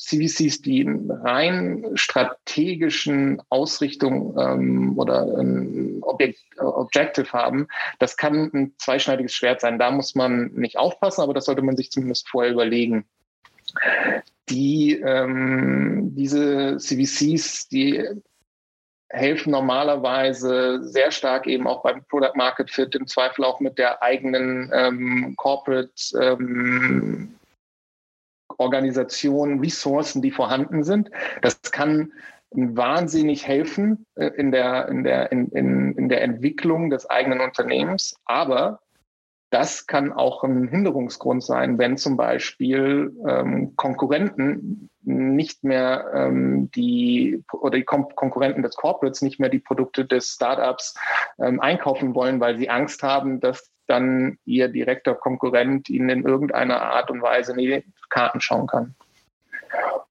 CVCs, 0.00 0.62
die 0.62 0.80
in 0.80 1.10
rein 1.10 1.84
strategischen 1.94 3.40
Ausrichtung 3.50 4.36
ähm, 4.38 4.98
oder 4.98 5.26
ein 5.38 5.98
Objekt, 6.02 6.40
Objective 6.58 7.32
haben, 7.32 7.68
das 7.98 8.16
kann 8.16 8.50
ein 8.54 8.74
zweischneidiges 8.78 9.32
Schwert 9.32 9.60
sein. 9.60 9.78
Da 9.78 9.90
muss 9.90 10.14
man 10.14 10.52
nicht 10.54 10.78
aufpassen, 10.78 11.20
aber 11.20 11.34
das 11.34 11.44
sollte 11.44 11.62
man 11.62 11.76
sich 11.76 11.90
zumindest 11.90 12.28
vorher 12.28 12.52
überlegen. 12.52 13.04
Die, 14.48 14.94
ähm, 14.94 16.12
diese 16.16 16.78
CVCs, 16.78 17.68
die 17.68 18.02
helfen 19.10 19.50
normalerweise 19.50 20.82
sehr 20.82 21.10
stark 21.10 21.46
eben 21.46 21.66
auch 21.66 21.82
beim 21.82 22.04
Product 22.04 22.36
Market 22.36 22.70
Fit, 22.70 22.94
im 22.94 23.06
Zweifel 23.06 23.44
auch 23.44 23.60
mit 23.60 23.76
der 23.76 24.02
eigenen 24.02 24.70
ähm, 24.72 25.34
Corporate 25.36 25.92
ähm, 26.18 27.34
Organisation, 28.60 29.60
Ressourcen, 29.60 30.22
die 30.22 30.30
vorhanden 30.30 30.84
sind. 30.84 31.10
Das 31.42 31.60
kann 31.72 32.12
wahnsinnig 32.52 33.46
helfen 33.46 34.06
äh, 34.16 34.26
in, 34.36 34.50
der, 34.52 34.88
in, 34.88 35.04
der, 35.04 35.32
in, 35.32 35.48
in, 35.48 35.92
in 35.96 36.08
der 36.08 36.22
Entwicklung 36.22 36.90
des 36.90 37.08
eigenen 37.08 37.40
Unternehmens. 37.40 38.14
Aber 38.24 38.80
das 39.50 39.86
kann 39.86 40.12
auch 40.12 40.44
ein 40.44 40.68
Hinderungsgrund 40.68 41.42
sein, 41.42 41.78
wenn 41.78 41.96
zum 41.96 42.16
Beispiel 42.16 43.12
ähm, 43.26 43.74
Konkurrenten 43.76 44.90
nicht 45.02 45.64
mehr 45.64 46.10
ähm, 46.14 46.70
die 46.70 47.42
oder 47.52 47.76
die 47.76 47.84
Kon 47.84 48.14
Konkurrenten 48.14 48.62
des 48.62 48.76
Corporates 48.76 49.22
nicht 49.22 49.40
mehr 49.40 49.48
die 49.48 49.58
Produkte 49.58 50.04
des 50.04 50.28
Startups 50.34 50.94
ähm, 51.40 51.60
einkaufen 51.60 52.14
wollen, 52.14 52.38
weil 52.38 52.58
sie 52.58 52.70
Angst 52.70 53.02
haben, 53.02 53.40
dass 53.40 53.70
dann 53.90 54.38
ihr 54.44 54.68
direkter 54.68 55.14
Konkurrent 55.14 55.90
ihnen 55.90 56.08
in 56.08 56.22
irgendeiner 56.22 56.80
Art 56.80 57.10
und 57.10 57.22
Weise 57.22 57.52
in 57.52 57.58
die 57.58 57.84
Karten 58.08 58.40
schauen 58.40 58.66
kann. 58.66 58.94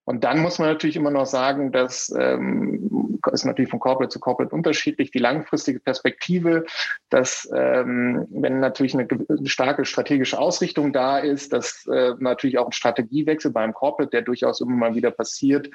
Und 0.05 0.23
dann 0.23 0.39
muss 0.39 0.57
man 0.57 0.69
natürlich 0.69 0.95
immer 0.95 1.11
noch 1.11 1.27
sagen, 1.27 1.71
dass 1.71 2.13
ähm, 2.17 3.19
ist 3.31 3.45
natürlich 3.45 3.69
von 3.69 3.79
Corporate 3.79 4.09
zu 4.09 4.19
Corporate 4.19 4.55
unterschiedlich, 4.55 5.11
die 5.11 5.19
langfristige 5.19 5.79
Perspektive, 5.79 6.65
dass 7.09 7.47
ähm, 7.53 8.25
wenn 8.29 8.59
natürlich 8.59 8.93
eine, 8.93 9.07
eine, 9.07 9.47
starke 9.47 9.85
strategische 9.85 10.39
Ausrichtung 10.39 10.93
da 10.93 11.19
ist, 11.19 11.53
dass 11.53 11.85
äh, 11.87 12.13
natürlich 12.19 12.57
auch 12.57 12.67
ein 12.67 12.71
Strategiewechsel 12.71 13.51
beim 13.51 13.73
Corporate, 13.73 14.09
der 14.09 14.21
durchaus 14.21 14.61
immer 14.61 14.75
mal 14.75 14.95
wieder 14.95 15.11
passiert, 15.11 15.69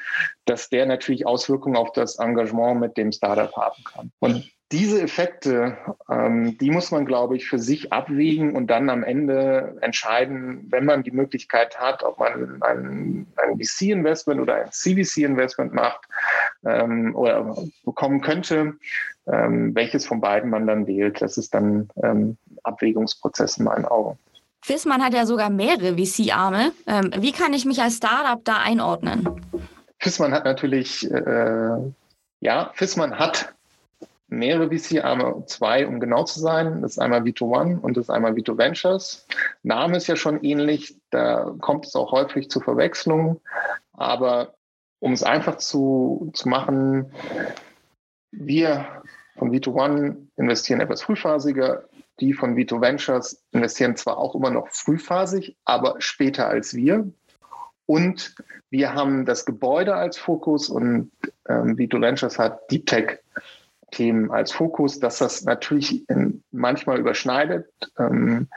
dass 0.46 0.68
der 0.68 0.87
natürlich 0.87 1.26
Auswirkungen 1.26 1.76
auf 1.76 1.92
das 1.92 2.18
Engagement 2.18 2.80
mit 2.80 2.96
dem 2.96 3.12
Startup 3.12 3.54
haben 3.56 3.84
kann. 3.84 4.11
Und 4.18 4.50
diese 4.73 5.00
Effekte, 5.02 5.76
ähm, 6.09 6.56
die 6.59 6.71
muss 6.71 6.90
man, 6.90 7.04
glaube 7.06 7.37
ich, 7.37 7.47
für 7.47 7.59
sich 7.59 7.92
abwägen 7.92 8.56
und 8.56 8.68
dann 8.68 8.88
am 8.90 9.04
Ende 9.04 9.76
entscheiden, 9.83 10.66
wenn 10.71 10.85
man 10.85 11.02
die 11.02 11.11
Möglichkeit 11.11 11.78
hat, 11.78 12.02
ob 12.02 12.18
man 12.18 12.62
ein, 12.62 13.26
ein 13.37 13.59
VC-Investment 13.59 14.40
oder 14.40 14.56
ein 14.56 14.73
CVC-Investment 14.73 15.75
macht 15.75 16.00
ähm, 16.64 17.14
oder 17.14 17.54
bekommen 17.85 18.21
könnte, 18.21 18.75
ähm, 19.26 19.75
welches 19.75 20.06
von 20.06 20.21
beiden 20.21 20.50
man 20.50 20.66
dann 20.66 20.87
wählt. 20.87 21.21
Das 21.21 21.37
ist 21.37 21.54
dann 21.54 21.88
ähm, 22.02 22.37
Abwägungsprozess 22.62 23.59
in 23.59 23.64
meinen 23.64 23.85
Augen. 23.85 24.18
Fissmann 24.62 25.04
hat 25.04 25.12
ja 25.12 25.26
sogar 25.26 25.50
mehrere 25.50 25.99
VC-Arme. 25.99 26.73
Ähm, 26.87 27.12
wie 27.18 27.33
kann 27.33 27.52
ich 27.52 27.66
mich 27.66 27.83
als 27.83 27.99
Startup 27.99 28.42
da 28.44 28.56
einordnen? 28.62 29.28
Fissmann 29.99 30.33
hat 30.33 30.47
natürlich, 30.47 31.11
äh, 31.11 31.76
ja, 32.40 32.71
Fissmann 32.75 33.18
hat 33.18 33.53
mehrere 34.38 34.70
VC-Arme, 34.70 35.44
zwei, 35.46 35.86
um 35.86 36.00
genau 36.00 36.24
zu 36.24 36.40
sein. 36.40 36.82
Das 36.82 36.92
ist 36.92 36.98
einmal 36.98 37.24
Vito 37.24 37.46
One 37.46 37.78
und 37.80 37.96
das 37.96 38.06
ist 38.06 38.10
einmal 38.10 38.36
Vito 38.36 38.56
Ventures. 38.56 39.26
Name 39.62 39.96
ist 39.96 40.06
ja 40.06 40.16
schon 40.16 40.42
ähnlich, 40.42 40.96
da 41.10 41.54
kommt 41.60 41.86
es 41.86 41.96
auch 41.96 42.12
häufig 42.12 42.50
zu 42.50 42.60
Verwechslungen. 42.60 43.40
Aber 43.92 44.54
um 45.00 45.12
es 45.12 45.22
einfach 45.22 45.56
zu, 45.56 46.30
zu 46.34 46.48
machen, 46.48 47.12
wir 48.30 48.86
von 49.36 49.52
Vito 49.52 49.72
One 49.72 50.28
investieren 50.36 50.80
etwas 50.80 51.02
frühphasiger. 51.02 51.84
Die 52.20 52.32
von 52.32 52.56
Vito 52.56 52.80
Ventures 52.80 53.42
investieren 53.50 53.96
zwar 53.96 54.18
auch 54.18 54.34
immer 54.34 54.50
noch 54.50 54.68
frühphasig, 54.68 55.56
aber 55.64 55.96
später 55.98 56.48
als 56.48 56.74
wir. 56.74 57.10
Und 57.86 58.34
wir 58.70 58.94
haben 58.94 59.26
das 59.26 59.44
Gebäude 59.44 59.94
als 59.94 60.16
Fokus 60.16 60.68
und 60.68 61.10
ähm, 61.48 61.76
Vito 61.76 62.00
Ventures 62.00 62.38
hat 62.38 62.70
Deep 62.70 62.86
Tech 62.86 63.18
Themen 63.94 64.30
als 64.30 64.52
Fokus, 64.52 64.98
dass 64.98 65.18
das 65.18 65.44
natürlich 65.44 66.04
manchmal 66.50 66.98
überschneidet. 66.98 67.66
Ähm, 67.98 68.48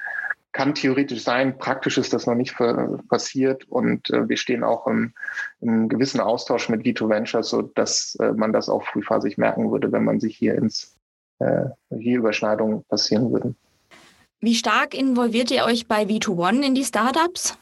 kann 0.58 0.74
theoretisch 0.74 1.24
sein, 1.24 1.60
praktisch 1.60 2.00
ist 2.00 2.14
das 2.14 2.26
noch 2.26 2.34
nicht 2.34 2.56
passiert 3.10 3.66
und 3.66 4.10
äh, 4.10 4.28
wir 4.28 4.38
stehen 4.38 4.64
auch 4.64 4.88
im, 4.88 5.14
im, 5.62 5.88
gewissen 5.88 6.20
Austausch 6.20 6.68
mit 6.68 6.84
Vito 6.84 7.08
Ventures, 7.08 7.50
sodass 7.50 8.18
äh, 8.20 8.32
man 8.32 8.54
das 8.54 8.68
auch 8.68 8.84
frühphasig 8.84 9.38
merken 9.38 9.72
würde, 9.72 9.92
wenn 9.92 10.04
man 10.04 10.20
sich 10.20 10.36
hier 10.36 10.56
ins 10.56 10.96
äh, 11.38 11.66
hier 11.96 12.18
Überschneidungen 12.18 12.84
passieren 12.86 13.32
würden. 13.32 13.56
Wie 14.40 14.56
stark 14.56 14.96
involviert 14.96 15.52
ihr 15.52 15.64
euch 15.64 15.88
bei 15.88 16.08
Vito 16.08 16.34
One 16.34 16.66
in 16.66 16.74
die 16.74 16.84
Startups? 16.84 17.56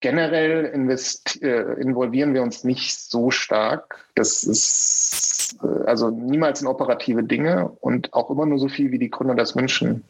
Generell 0.00 0.66
invest, 0.66 1.42
äh, 1.42 1.72
involvieren 1.80 2.32
wir 2.32 2.42
uns 2.42 2.62
nicht 2.62 2.96
so 2.96 3.32
stark. 3.32 4.06
Das 4.14 4.44
ist 4.44 5.35
äh, 5.62 5.84
also 5.86 6.10
niemals 6.10 6.60
in 6.60 6.66
operative 6.66 7.22
Dinge 7.22 7.68
und 7.80 8.12
auch 8.14 8.30
immer 8.30 8.46
nur 8.46 8.58
so 8.58 8.68
viel, 8.68 8.90
wie 8.90 8.98
die 8.98 9.10
Gründer 9.10 9.34
das 9.34 9.56
wünschen. 9.56 10.04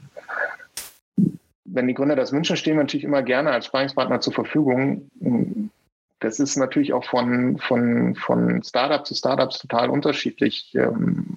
Wenn 1.64 1.88
die 1.88 1.95
Gründer 1.95 2.16
das 2.16 2.33
wünschen, 2.33 2.57
stehen 2.57 2.76
wir 2.76 2.85
natürlich 2.85 3.05
immer 3.05 3.23
gerne 3.23 3.50
als 3.50 3.66
Sparingspartner 3.66 4.21
zur 4.21 4.33
Verfügung. 4.33 5.11
Das 6.21 6.40
ist 6.40 6.57
natürlich 6.57 6.93
auch 6.93 7.05
von, 7.05 7.59
von, 7.59 8.14
von 8.14 8.62
Startup 8.62 9.05
zu 9.05 9.14
Startups 9.14 9.59
total 9.59 9.90
unterschiedlich. 9.90 10.75
Ähm, 10.75 11.37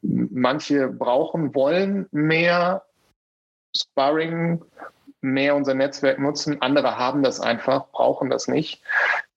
manche 0.00 0.88
brauchen, 0.88 1.54
wollen 1.54 2.06
mehr 2.10 2.82
Sparring, 3.76 4.62
mehr 5.20 5.54
unser 5.56 5.74
Netzwerk 5.74 6.18
nutzen. 6.18 6.62
Andere 6.62 6.96
haben 6.96 7.22
das 7.22 7.40
einfach, 7.40 7.90
brauchen 7.90 8.30
das 8.30 8.48
nicht. 8.48 8.82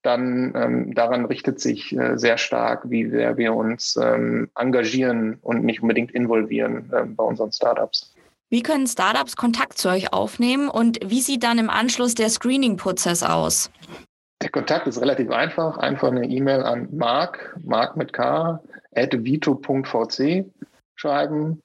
Dann 0.02 0.52
ähm, 0.56 0.94
daran 0.94 1.26
richtet 1.26 1.60
sich 1.60 1.96
äh, 1.96 2.18
sehr 2.18 2.36
stark, 2.36 2.90
wie 2.90 3.08
sehr 3.08 3.36
wir 3.36 3.54
uns 3.54 3.96
ähm, 3.96 4.50
engagieren 4.56 5.38
und 5.42 5.64
nicht 5.64 5.80
unbedingt 5.80 6.10
involvieren 6.10 6.90
äh, 6.92 7.04
bei 7.04 7.22
unseren 7.22 7.52
Startups. 7.52 8.12
Wie 8.50 8.62
können 8.62 8.86
Startups 8.86 9.36
Kontakt 9.36 9.78
zu 9.78 9.88
euch 9.88 10.12
aufnehmen 10.12 10.68
und 10.68 10.98
wie 11.04 11.20
sieht 11.20 11.42
dann 11.42 11.58
im 11.58 11.70
Anschluss 11.70 12.14
der 12.14 12.28
Screening-Prozess 12.28 13.22
aus? 13.22 13.70
Der 14.42 14.50
Kontakt 14.50 14.88
ist 14.88 15.00
relativ 15.00 15.30
einfach. 15.30 15.78
Einfach 15.78 16.08
eine 16.08 16.26
E-Mail 16.26 16.62
an 16.62 16.88
mark, 16.90 17.56
mark 17.64 17.96
mit 17.96 18.12
k, 18.12 18.60
at 18.94 19.24
vito.vc 19.24 20.44
schreiben. 20.96 21.62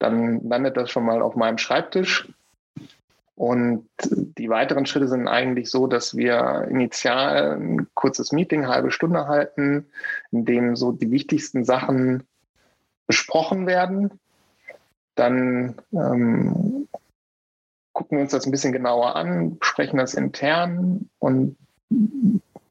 Dann 0.00 0.48
landet 0.48 0.76
das 0.76 0.90
schon 0.90 1.04
mal 1.04 1.20
auf 1.20 1.36
meinem 1.36 1.58
Schreibtisch. 1.58 2.28
Und 3.38 3.88
die 4.00 4.48
weiteren 4.48 4.84
Schritte 4.84 5.06
sind 5.06 5.28
eigentlich 5.28 5.70
so, 5.70 5.86
dass 5.86 6.16
wir 6.16 6.66
initial 6.68 7.56
ein 7.56 7.86
kurzes 7.94 8.32
Meeting, 8.32 8.66
halbe 8.66 8.90
Stunde 8.90 9.28
halten, 9.28 9.86
in 10.32 10.44
dem 10.44 10.74
so 10.74 10.90
die 10.90 11.12
wichtigsten 11.12 11.64
Sachen 11.64 12.24
besprochen 13.06 13.68
werden. 13.68 14.18
Dann 15.14 15.76
ähm, 15.92 16.88
gucken 17.92 18.18
wir 18.18 18.22
uns 18.22 18.32
das 18.32 18.44
ein 18.44 18.50
bisschen 18.50 18.72
genauer 18.72 19.14
an, 19.14 19.56
besprechen 19.60 20.00
das 20.00 20.14
intern 20.14 21.08
und 21.20 21.56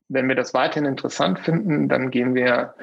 wenn 0.09 0.27
wir 0.27 0.35
das 0.35 0.53
weiterhin 0.53 0.85
interessant 0.85 1.39
finden, 1.39 1.89
dann 1.89 2.11
gehen 2.11 2.35
wir, 2.35 2.73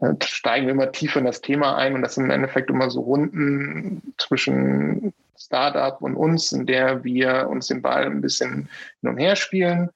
äh, 0.00 0.12
steigen 0.22 0.66
wir 0.66 0.72
immer 0.72 0.92
tiefer 0.92 1.20
in 1.20 1.26
das 1.26 1.40
Thema 1.40 1.76
ein 1.76 1.94
und 1.94 2.02
das 2.02 2.14
sind 2.14 2.24
im 2.24 2.30
Endeffekt 2.30 2.70
immer 2.70 2.90
so 2.90 3.00
Runden 3.00 4.14
zwischen 4.18 5.12
Startup 5.38 6.00
und 6.00 6.16
uns, 6.16 6.52
in 6.52 6.66
der 6.66 7.04
wir 7.04 7.48
uns 7.48 7.68
den 7.68 7.82
Ball 7.82 8.04
ein 8.04 8.20
bisschen 8.20 8.68
hin 9.00 9.10
und 9.10 9.18
her 9.18 9.36
spielen, 9.36 9.90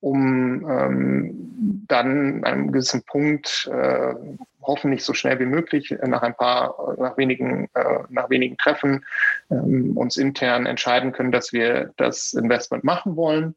um 0.00 0.66
ähm, 0.68 1.84
dann 1.86 2.44
an 2.44 2.44
einem 2.44 2.72
gewissen 2.72 3.02
Punkt 3.02 3.70
äh, 3.72 4.14
hoffentlich 4.62 5.04
so 5.04 5.14
schnell 5.14 5.38
wie 5.38 5.46
möglich 5.46 5.94
nach 6.06 6.22
ein 6.22 6.34
paar, 6.34 6.96
nach 6.98 7.16
wenigen, 7.16 7.68
äh, 7.74 8.00
nach 8.08 8.30
wenigen 8.30 8.56
Treffen 8.56 9.04
ähm, 9.50 9.96
uns 9.96 10.16
intern 10.16 10.66
entscheiden 10.66 11.12
können, 11.12 11.32
dass 11.32 11.52
wir 11.52 11.92
das 11.96 12.32
Investment 12.34 12.84
machen 12.84 13.16
wollen. 13.16 13.54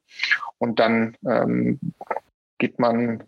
Und 0.57 0.79
dann 0.79 1.15
ähm, 1.27 1.79
geht 2.63 2.79
man 2.79 3.21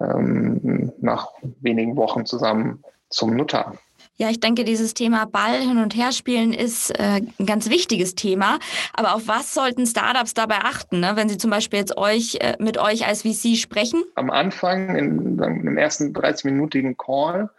ähm, 0.00 0.92
nach 1.00 1.30
wenigen 1.60 1.96
Wochen 1.96 2.24
zusammen 2.24 2.84
zum 3.08 3.34
Notar. 3.34 3.76
Ja, 4.16 4.30
ich 4.30 4.38
denke, 4.38 4.62
dieses 4.62 4.94
Thema 4.94 5.26
Ball 5.26 5.60
hin 5.60 5.78
und 5.78 5.96
her 5.96 6.12
spielen 6.12 6.52
ist 6.52 6.90
äh, 6.98 7.20
ein 7.38 7.46
ganz 7.46 7.68
wichtiges 7.68 8.14
Thema. 8.14 8.60
Aber 8.94 9.16
auf 9.16 9.26
was 9.26 9.52
sollten 9.52 9.86
Startups 9.86 10.34
dabei 10.34 10.58
achten, 10.58 11.00
ne? 11.00 11.12
wenn 11.16 11.28
sie 11.28 11.36
zum 11.36 11.50
Beispiel 11.50 11.80
jetzt 11.80 11.98
euch 11.98 12.36
äh, 12.40 12.54
mit 12.60 12.78
euch 12.78 13.06
als 13.06 13.22
VC 13.22 13.56
sprechen? 13.56 14.04
Am 14.14 14.30
Anfang, 14.30 14.94
in, 14.94 15.36
dem 15.36 15.76
ersten 15.76 16.14
30-minütigen 16.14 16.96
Call, 16.96 17.50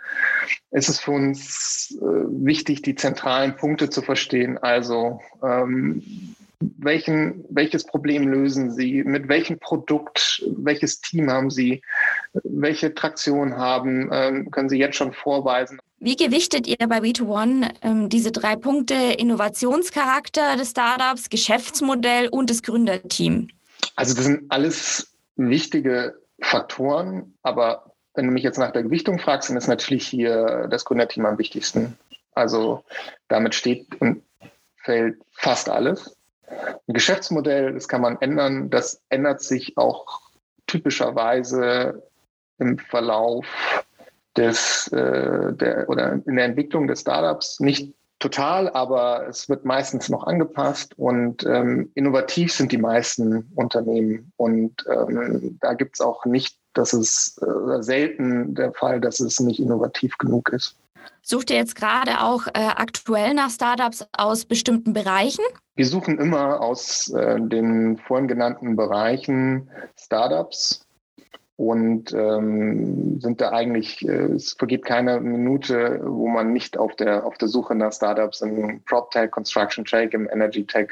ist 0.71 0.87
es 0.87 0.99
für 0.99 1.11
uns 1.11 1.95
äh, 2.01 2.05
wichtig, 2.05 2.83
die 2.83 2.95
zentralen 2.95 3.57
Punkte 3.57 3.89
zu 3.89 4.01
verstehen. 4.01 4.57
Also 4.57 5.19
ähm, 5.43 6.35
welchen, 6.59 7.45
welches 7.49 7.85
Problem 7.85 8.27
lösen 8.27 8.71
Sie? 8.71 9.03
Mit 9.03 9.27
welchem 9.27 9.59
Produkt, 9.59 10.43
welches 10.57 11.01
Team 11.01 11.29
haben 11.29 11.49
Sie? 11.49 11.81
Welche 12.43 12.93
Traktion 12.93 13.57
haben? 13.57 14.09
Ähm, 14.11 14.51
können 14.51 14.69
Sie 14.69 14.77
jetzt 14.77 14.95
schon 14.95 15.13
vorweisen? 15.13 15.79
Wie 15.99 16.15
gewichtet 16.15 16.67
ihr 16.67 16.77
bei 16.87 16.99
B2One 16.99 17.71
ähm, 17.81 18.09
diese 18.09 18.31
drei 18.31 18.55
Punkte 18.55 18.95
Innovationscharakter 18.95 20.55
des 20.55 20.71
Startups, 20.71 21.29
Geschäftsmodell 21.29 22.27
und 22.29 22.49
das 22.49 22.63
Gründerteam? 22.63 23.49
Also 23.95 24.15
das 24.15 24.25
sind 24.25 24.45
alles 24.49 25.15
wichtige 25.35 26.15
Faktoren, 26.41 27.33
aber 27.43 27.93
wenn 28.13 28.25
du 28.25 28.31
mich 28.31 28.43
jetzt 28.43 28.57
nach 28.57 28.71
der 28.71 28.83
Gewichtung 28.83 29.19
fragst, 29.19 29.49
dann 29.49 29.57
ist 29.57 29.67
natürlich 29.67 30.07
hier 30.07 30.67
das 30.69 30.85
Gründerteam 30.85 31.25
am 31.25 31.37
wichtigsten. 31.37 31.97
Also 32.33 32.83
damit 33.27 33.55
steht 33.55 33.87
und 33.99 34.23
fällt 34.77 35.19
fast 35.33 35.69
alles. 35.69 36.16
Ein 36.47 36.93
Geschäftsmodell, 36.93 37.73
das 37.73 37.87
kann 37.87 38.01
man 38.01 38.17
ändern, 38.21 38.69
das 38.69 39.01
ändert 39.09 39.41
sich 39.41 39.77
auch 39.77 40.21
typischerweise 40.65 42.03
im 42.57 42.77
Verlauf 42.77 43.45
des, 44.35 44.87
äh, 44.89 45.53
der, 45.53 45.89
oder 45.89 46.13
in 46.25 46.35
der 46.35 46.45
Entwicklung 46.45 46.87
des 46.87 47.01
Startups 47.01 47.59
nicht 47.59 47.93
total, 48.19 48.69
aber 48.69 49.27
es 49.27 49.47
wird 49.49 49.65
meistens 49.65 50.09
noch 50.09 50.25
angepasst 50.25 50.97
und 50.97 51.45
ähm, 51.45 51.91
innovativ 51.95 52.51
sind 52.51 52.71
die 52.71 52.77
meisten 52.77 53.51
Unternehmen. 53.55 54.31
Und 54.37 54.85
ähm, 54.89 55.57
da 55.61 55.73
gibt 55.73 55.95
es 55.95 56.01
auch 56.01 56.25
nicht, 56.25 56.57
dass 56.73 56.93
es 56.93 57.39
äh, 57.41 57.81
selten 57.81 58.55
der 58.55 58.73
Fall, 58.73 59.01
dass 59.01 59.19
es 59.19 59.39
nicht 59.39 59.59
innovativ 59.59 60.17
genug 60.17 60.49
ist. 60.49 60.75
Sucht 61.21 61.49
ihr 61.49 61.57
jetzt 61.57 61.75
gerade 61.75 62.21
auch 62.21 62.47
äh, 62.47 62.51
aktuell 62.53 63.33
nach 63.33 63.49
Startups 63.49 64.05
aus 64.13 64.45
bestimmten 64.45 64.93
Bereichen? 64.93 65.43
Wir 65.75 65.85
suchen 65.85 66.19
immer 66.19 66.61
aus 66.61 67.09
äh, 67.09 67.39
den 67.39 67.97
vorhin 67.97 68.27
genannten 68.27 68.75
Bereichen 68.75 69.69
Startups 69.97 70.87
und 71.57 72.13
ähm, 72.13 73.19
sind 73.19 73.41
da 73.41 73.51
eigentlich, 73.51 74.07
äh, 74.07 74.33
es 74.35 74.53
vergeht 74.53 74.85
keine 74.85 75.19
Minute, 75.19 75.99
wo 76.03 76.27
man 76.27 76.53
nicht 76.53 76.77
auf 76.77 76.95
der, 76.95 77.25
auf 77.25 77.37
der 77.37 77.47
Suche 77.47 77.75
nach 77.75 77.91
Startups 77.91 78.41
im 78.41 78.81
PropTech, 78.85 79.31
Construction 79.31 79.83
Tech, 79.83 80.13
im 80.13 80.29
Energy 80.29 80.65
Tech 80.65 80.89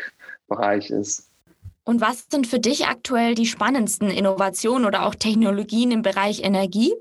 Bereich 0.47 0.89
ist. 0.89 1.29
Und 1.83 2.01
was 2.01 2.25
sind 2.29 2.47
für 2.47 2.59
dich 2.59 2.87
aktuell 2.87 3.35
die 3.35 3.45
spannendsten 3.45 4.09
Innovationen 4.09 4.85
oder 4.85 5.05
auch 5.05 5.13
Technologien 5.13 5.91
im 5.91 6.01
Bereich 6.01 6.43
Energie? 6.43 6.93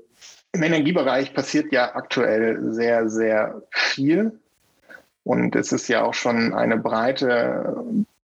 Im 0.55 0.63
Energiebereich 0.63 1.33
passiert 1.33 1.73
ja 1.73 1.95
aktuell 1.95 2.73
sehr, 2.73 3.09
sehr 3.09 3.61
viel. 3.71 4.39
Und 5.25 5.53
es 5.53 5.73
ist 5.73 5.89
ja 5.89 6.03
auch 6.03 6.13
schon 6.13 6.53
eine 6.53 6.77
breite 6.77 7.75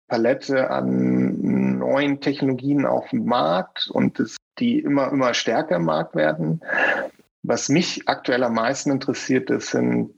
Palette 0.07 0.69
an 0.69 1.77
neuen 1.77 2.21
Technologien 2.21 2.85
auf 2.85 3.09
dem 3.09 3.25
Markt 3.25 3.89
und 3.91 4.17
es 4.21 4.37
die 4.59 4.79
immer, 4.79 5.11
immer 5.11 5.33
stärker 5.33 5.75
im 5.75 5.83
Markt 5.83 6.15
werden. 6.15 6.61
Was 7.43 7.67
mich 7.67 8.07
aktuell 8.07 8.43
am 8.43 8.53
meisten 8.53 8.91
interessiert, 8.91 9.49
das 9.49 9.67
sind 9.67 10.13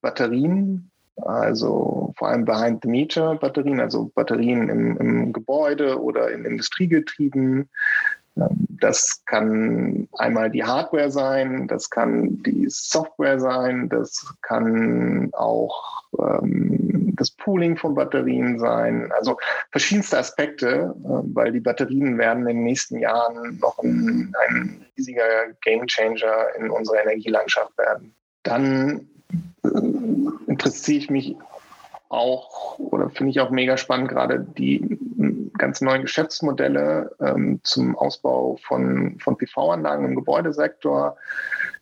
Batterien, 0.00 0.90
also 1.16 2.14
vor 2.16 2.28
allem 2.28 2.44
Behind-the-Meter-Batterien, 2.44 3.80
also 3.80 4.12
Batterien 4.14 4.68
im, 4.68 4.96
im 4.98 5.32
Gebäude 5.32 6.00
oder 6.00 6.30
in 6.30 6.44
Industriegetrieben, 6.44 7.70
das 8.36 9.22
kann 9.24 10.08
einmal 10.18 10.50
die 10.50 10.64
Hardware 10.64 11.10
sein, 11.10 11.66
das 11.68 11.88
kann 11.88 12.42
die 12.42 12.66
Software 12.68 13.40
sein, 13.40 13.88
das 13.88 14.34
kann 14.42 15.30
auch 15.32 16.02
ähm, 16.18 17.14
das 17.16 17.30
Pooling 17.30 17.76
von 17.76 17.94
Batterien 17.94 18.58
sein. 18.58 19.10
Also 19.16 19.38
verschiedenste 19.70 20.18
Aspekte, 20.18 20.94
äh, 20.94 21.08
weil 21.34 21.52
die 21.52 21.60
Batterien 21.60 22.18
werden 22.18 22.46
in 22.46 22.56
den 22.56 22.64
nächsten 22.64 22.98
Jahren 22.98 23.58
noch 23.58 23.78
ein, 23.82 24.34
ein 24.46 24.86
riesiger 24.96 25.24
Gamechanger 25.62 26.54
in 26.58 26.70
unserer 26.70 27.02
Energielandschaft 27.02 27.76
werden. 27.78 28.14
Dann 28.42 29.08
äh, 29.64 30.50
interessiere 30.50 30.98
ich 30.98 31.10
mich 31.10 31.36
auch 32.08 32.78
oder 32.78 33.10
finde 33.10 33.30
ich 33.30 33.40
auch 33.40 33.50
mega 33.50 33.76
spannend, 33.76 34.08
gerade 34.08 34.40
die 34.40 34.98
ganz 35.58 35.80
neuen 35.80 36.02
Geschäftsmodelle 36.02 37.14
ähm, 37.20 37.60
zum 37.62 37.96
Ausbau 37.96 38.58
von, 38.62 39.18
von 39.18 39.36
PV-Anlagen 39.36 40.04
im 40.04 40.14
Gebäudesektor. 40.14 41.16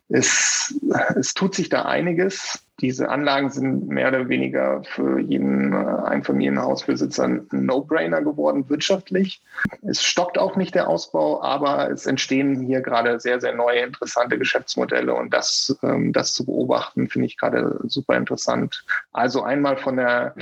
Es, 0.08 0.78
es 1.16 1.34
tut 1.34 1.54
sich 1.54 1.68
da 1.68 1.82
einiges. 1.82 2.64
Diese 2.80 3.08
Anlagen 3.08 3.50
sind 3.50 3.88
mehr 3.88 4.08
oder 4.08 4.28
weniger 4.28 4.82
für 4.82 5.20
jeden 5.20 5.72
äh, 5.72 5.76
Einfamilienhausbesitzer 5.76 7.24
ein 7.24 7.46
No-Brainer 7.52 8.20
geworden, 8.20 8.68
wirtschaftlich. 8.68 9.40
Es 9.82 10.02
stockt 10.02 10.38
auch 10.38 10.56
nicht 10.56 10.74
der 10.74 10.88
Ausbau, 10.88 11.40
aber 11.40 11.90
es 11.90 12.06
entstehen 12.06 12.60
hier 12.66 12.80
gerade 12.80 13.20
sehr, 13.20 13.40
sehr 13.40 13.54
neue, 13.54 13.80
interessante 13.80 14.38
Geschäftsmodelle 14.38 15.14
und 15.14 15.32
das, 15.32 15.78
ähm, 15.84 16.12
das 16.12 16.34
zu 16.34 16.44
beobachten, 16.44 17.08
finde 17.08 17.26
ich 17.26 17.38
gerade 17.38 17.78
super 17.84 18.16
interessant. 18.16 18.84
Also 19.12 19.42
einmal 19.42 19.76
von 19.76 19.96
der 19.96 20.34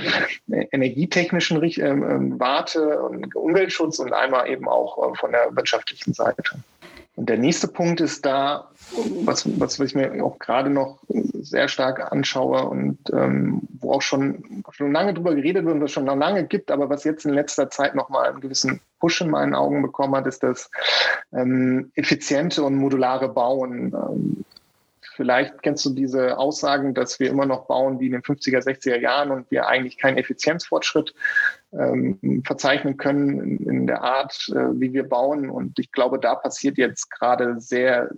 energietechnischen 0.47 1.61
ähm, 1.63 2.03
ähm, 2.03 2.39
Warte 2.39 2.99
und 3.03 3.35
Umweltschutz 3.35 3.99
und 3.99 4.11
einmal 4.11 4.49
eben 4.49 4.67
auch 4.67 5.11
äh, 5.11 5.15
von 5.15 5.31
der 5.31 5.55
wirtschaftlichen 5.55 6.13
Seite. 6.13 6.43
Und 7.15 7.29
der 7.29 7.37
nächste 7.37 7.67
Punkt 7.67 8.01
ist 8.01 8.25
da, 8.25 8.69
was, 9.23 9.47
was 9.59 9.79
ich 9.79 9.93
mir 9.93 10.23
auch 10.23 10.39
gerade 10.39 10.69
noch 10.71 10.99
sehr 11.09 11.67
stark 11.67 12.11
anschaue 12.11 12.67
und 12.67 12.97
ähm, 13.13 13.61
wo 13.79 13.93
auch 13.93 14.01
schon, 14.01 14.63
schon 14.71 14.91
lange 14.91 15.13
drüber 15.13 15.35
geredet 15.35 15.65
wird 15.65 15.75
und 15.75 15.83
es 15.83 15.91
schon 15.91 16.07
lange 16.07 16.45
gibt, 16.45 16.71
aber 16.71 16.89
was 16.89 17.03
jetzt 17.03 17.25
in 17.25 17.33
letzter 17.33 17.69
Zeit 17.69 17.93
nochmal 17.93 18.29
einen 18.29 18.41
gewissen 18.41 18.81
Push 18.99 19.21
in 19.21 19.29
meinen 19.29 19.53
Augen 19.53 19.83
bekommen 19.83 20.15
hat, 20.15 20.25
ist 20.25 20.41
das 20.41 20.71
ähm, 21.33 21.91
effiziente 21.95 22.63
und 22.63 22.75
modulare 22.75 23.29
Bauen. 23.29 23.93
Ähm, 23.93 24.45
Vielleicht 25.15 25.61
kennst 25.61 25.85
du 25.85 25.91
diese 25.91 26.37
Aussagen, 26.37 26.93
dass 26.93 27.19
wir 27.19 27.29
immer 27.29 27.45
noch 27.45 27.67
bauen 27.67 27.99
wie 27.99 28.07
in 28.07 28.13
den 28.13 28.21
50er, 28.21 28.63
60er 28.63 28.97
Jahren 28.97 29.31
und 29.31 29.49
wir 29.51 29.67
eigentlich 29.67 29.97
keinen 29.97 30.17
Effizienzfortschritt 30.17 31.13
ähm, 31.71 32.41
verzeichnen 32.45 32.97
können 32.97 33.57
in, 33.57 33.85
der 33.85 34.01
Art, 34.01 34.49
äh, 34.49 34.79
wie 34.79 34.93
wir 34.93 35.07
bauen. 35.07 35.49
Und 35.49 35.77
ich 35.77 35.91
glaube, 35.91 36.19
da 36.19 36.35
passiert 36.35 36.77
jetzt 36.77 37.11
gerade 37.11 37.61
sehr, 37.61 38.09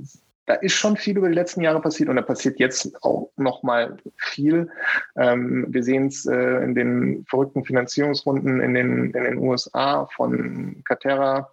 da 0.45 0.53
ist 0.55 0.73
schon 0.73 0.95
viel 0.95 1.17
über 1.17 1.27
die 1.27 1.36
letzten 1.36 1.62
Jahre 1.62 1.81
passiert 1.81 2.10
und 2.10 2.17
da 2.17 2.21
passiert 2.21 2.60
jetzt 2.60 3.03
auch 3.03 3.31
noch 3.38 3.63
mal 3.63 3.97
viel. 4.17 4.69
Ähm, 5.17 5.65
wir 5.69 5.84
sehen 5.84 6.08
es 6.08 6.25
äh, 6.25 6.63
in 6.63 6.75
den 6.75 7.25
verrückten 7.27 7.65
Finanzierungsrunden 7.65 8.62
in 8.62 8.73
den, 8.73 9.05
in 9.05 9.23
den 9.23 9.38
USA 9.39 10.05
von 10.15 10.84
Catera. 10.86 11.49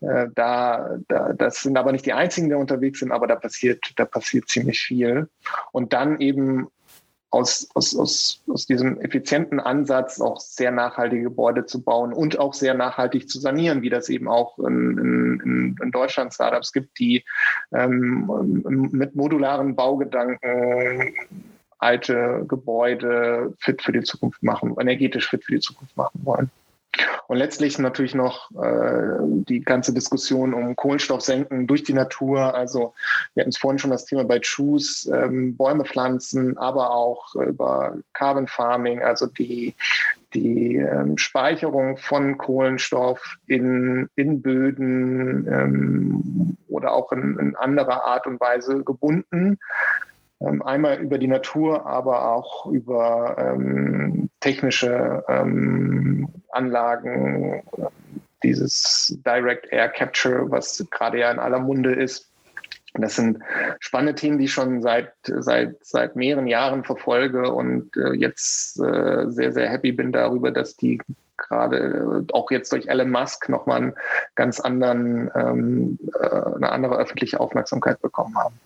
Äh, 0.00 0.26
da, 0.34 0.98
da, 1.08 1.32
das 1.32 1.62
sind 1.62 1.76
aber 1.76 1.92
nicht 1.92 2.06
die 2.06 2.12
einzigen, 2.12 2.48
die 2.48 2.54
unterwegs 2.54 3.00
sind, 3.00 3.12
aber 3.12 3.26
da 3.26 3.36
passiert, 3.36 3.92
da 3.96 4.04
passiert 4.04 4.48
ziemlich 4.48 4.80
viel. 4.80 5.28
Und 5.72 5.92
dann 5.92 6.20
eben 6.20 6.68
aus, 7.34 7.68
aus, 7.74 7.96
aus, 7.96 8.42
aus 8.48 8.66
diesem 8.66 9.00
effizienten 9.00 9.58
Ansatz 9.58 10.20
auch 10.20 10.40
sehr 10.40 10.70
nachhaltige 10.70 11.24
Gebäude 11.24 11.66
zu 11.66 11.82
bauen 11.82 12.12
und 12.12 12.38
auch 12.38 12.54
sehr 12.54 12.74
nachhaltig 12.74 13.28
zu 13.28 13.40
sanieren, 13.40 13.82
wie 13.82 13.90
das 13.90 14.08
eben 14.08 14.28
auch 14.28 14.56
in, 14.60 14.98
in, 15.44 15.76
in 15.82 15.90
Deutschland 15.90 16.32
Startups 16.32 16.72
gibt, 16.72 16.96
die 16.98 17.24
ähm, 17.72 18.60
mit 18.92 19.16
modularen 19.16 19.74
Baugedanken 19.74 21.14
alte 21.78 22.44
Gebäude 22.46 23.52
fit 23.58 23.82
für 23.82 23.92
die 23.92 24.02
Zukunft 24.02 24.42
machen, 24.42 24.76
energetisch 24.78 25.28
fit 25.28 25.44
für 25.44 25.52
die 25.52 25.60
Zukunft 25.60 25.96
machen 25.96 26.20
wollen. 26.22 26.50
Und 27.26 27.38
letztlich 27.38 27.78
natürlich 27.78 28.14
noch 28.14 28.50
äh, 28.52 29.18
die 29.48 29.60
ganze 29.60 29.94
Diskussion 29.94 30.52
um 30.52 30.76
Kohlenstoffsenken 30.76 31.66
durch 31.66 31.82
die 31.82 31.94
Natur. 31.94 32.54
Also 32.54 32.94
wir 33.34 33.42
hatten 33.42 33.50
es 33.50 33.58
vorhin 33.58 33.78
schon 33.78 33.90
das 33.90 34.04
Thema 34.04 34.24
bei 34.24 34.40
Choose, 34.40 35.10
ähm, 35.10 35.56
Bäume 35.56 35.84
pflanzen, 35.84 36.58
aber 36.58 36.90
auch 36.90 37.34
über 37.34 37.96
Carbon 38.12 38.46
Farming, 38.46 39.02
also 39.02 39.26
die, 39.26 39.74
die 40.34 40.76
ähm, 40.76 41.16
Speicherung 41.16 41.96
von 41.96 42.36
Kohlenstoff 42.36 43.36
in, 43.46 44.08
in 44.16 44.42
Böden 44.42 45.46
ähm, 45.48 46.56
oder 46.68 46.92
auch 46.92 47.12
in, 47.12 47.38
in 47.38 47.56
anderer 47.56 48.04
Art 48.04 48.26
und 48.26 48.40
Weise 48.40 48.84
gebunden. 48.84 49.58
Ähm, 50.40 50.62
einmal 50.62 50.98
über 50.98 51.18
die 51.18 51.28
Natur, 51.28 51.86
aber 51.86 52.32
auch 52.32 52.66
über 52.66 53.36
ähm, 53.38 54.28
technische 54.44 55.24
ähm, 55.26 56.28
Anlagen, 56.50 57.62
dieses 58.42 59.18
Direct 59.24 59.72
Air 59.72 59.88
Capture, 59.88 60.50
was 60.50 60.84
gerade 60.90 61.18
ja 61.20 61.30
in 61.30 61.38
aller 61.38 61.60
Munde 61.60 61.94
ist. 61.94 62.30
Das 62.92 63.16
sind 63.16 63.38
spannende 63.80 64.14
Themen, 64.14 64.38
die 64.38 64.44
ich 64.44 64.52
schon 64.52 64.82
seit, 64.82 65.12
seit, 65.24 65.82
seit 65.82 66.14
mehreren 66.14 66.46
Jahren 66.46 66.84
verfolge 66.84 67.50
und 67.50 67.96
äh, 67.96 68.12
jetzt 68.12 68.78
äh, 68.80 69.30
sehr, 69.30 69.50
sehr 69.50 69.70
happy 69.70 69.92
bin 69.92 70.12
darüber, 70.12 70.50
dass 70.50 70.76
die 70.76 71.00
gerade 71.38 72.26
auch 72.32 72.50
jetzt 72.50 72.70
durch 72.70 72.86
Elon 72.86 73.10
Musk 73.10 73.48
nochmal 73.48 73.78
einen 73.78 73.94
ganz 74.34 74.60
anderen, 74.60 75.30
ähm, 75.34 75.98
äh, 76.20 76.26
eine 76.26 76.70
andere 76.70 76.98
öffentliche 76.98 77.40
Aufmerksamkeit 77.40 78.00
bekommen 78.02 78.36
haben. 78.36 78.60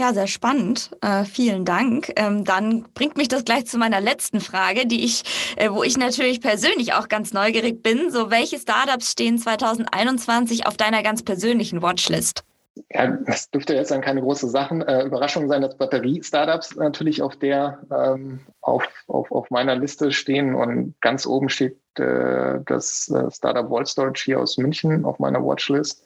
Ja, 0.00 0.14
sehr 0.14 0.28
spannend. 0.28 0.92
Äh, 1.02 1.24
vielen 1.24 1.66
Dank. 1.66 2.10
Ähm, 2.16 2.46
dann 2.46 2.86
bringt 2.94 3.18
mich 3.18 3.28
das 3.28 3.44
gleich 3.44 3.66
zu 3.66 3.76
meiner 3.76 4.00
letzten 4.00 4.40
Frage, 4.40 4.86
die 4.86 5.04
ich, 5.04 5.24
äh, 5.56 5.68
wo 5.70 5.82
ich 5.82 5.98
natürlich 5.98 6.40
persönlich 6.40 6.94
auch 6.94 7.08
ganz 7.08 7.34
neugierig 7.34 7.82
bin. 7.82 8.10
So, 8.10 8.30
welche 8.30 8.58
Startups 8.58 9.12
stehen 9.12 9.36
2021 9.36 10.66
auf 10.66 10.78
deiner 10.78 11.02
ganz 11.02 11.22
persönlichen 11.22 11.82
Watchlist? 11.82 12.44
Ja, 12.90 13.08
das 13.08 13.50
dürfte 13.50 13.74
jetzt 13.74 13.90
dann 13.90 14.00
keine 14.00 14.22
große 14.22 14.48
Sachen, 14.48 14.80
äh, 14.80 15.02
Überraschung 15.02 15.48
sein, 15.48 15.60
dass 15.60 15.76
Batterie-Startups 15.76 16.76
natürlich 16.76 17.20
auf 17.20 17.36
der, 17.36 17.80
ähm, 17.94 18.40
auf, 18.62 18.88
auf, 19.06 19.30
auf 19.30 19.50
meiner 19.50 19.76
Liste 19.76 20.12
stehen 20.12 20.54
und 20.54 20.94
ganz 21.02 21.26
oben 21.26 21.50
steht 21.50 21.76
äh, 21.98 22.60
das 22.64 23.10
äh, 23.10 23.30
Startup 23.30 23.68
Vault 23.68 23.88
Storage 23.88 24.22
hier 24.24 24.40
aus 24.40 24.56
München 24.56 25.04
auf 25.04 25.18
meiner 25.18 25.44
Watchlist 25.44 26.02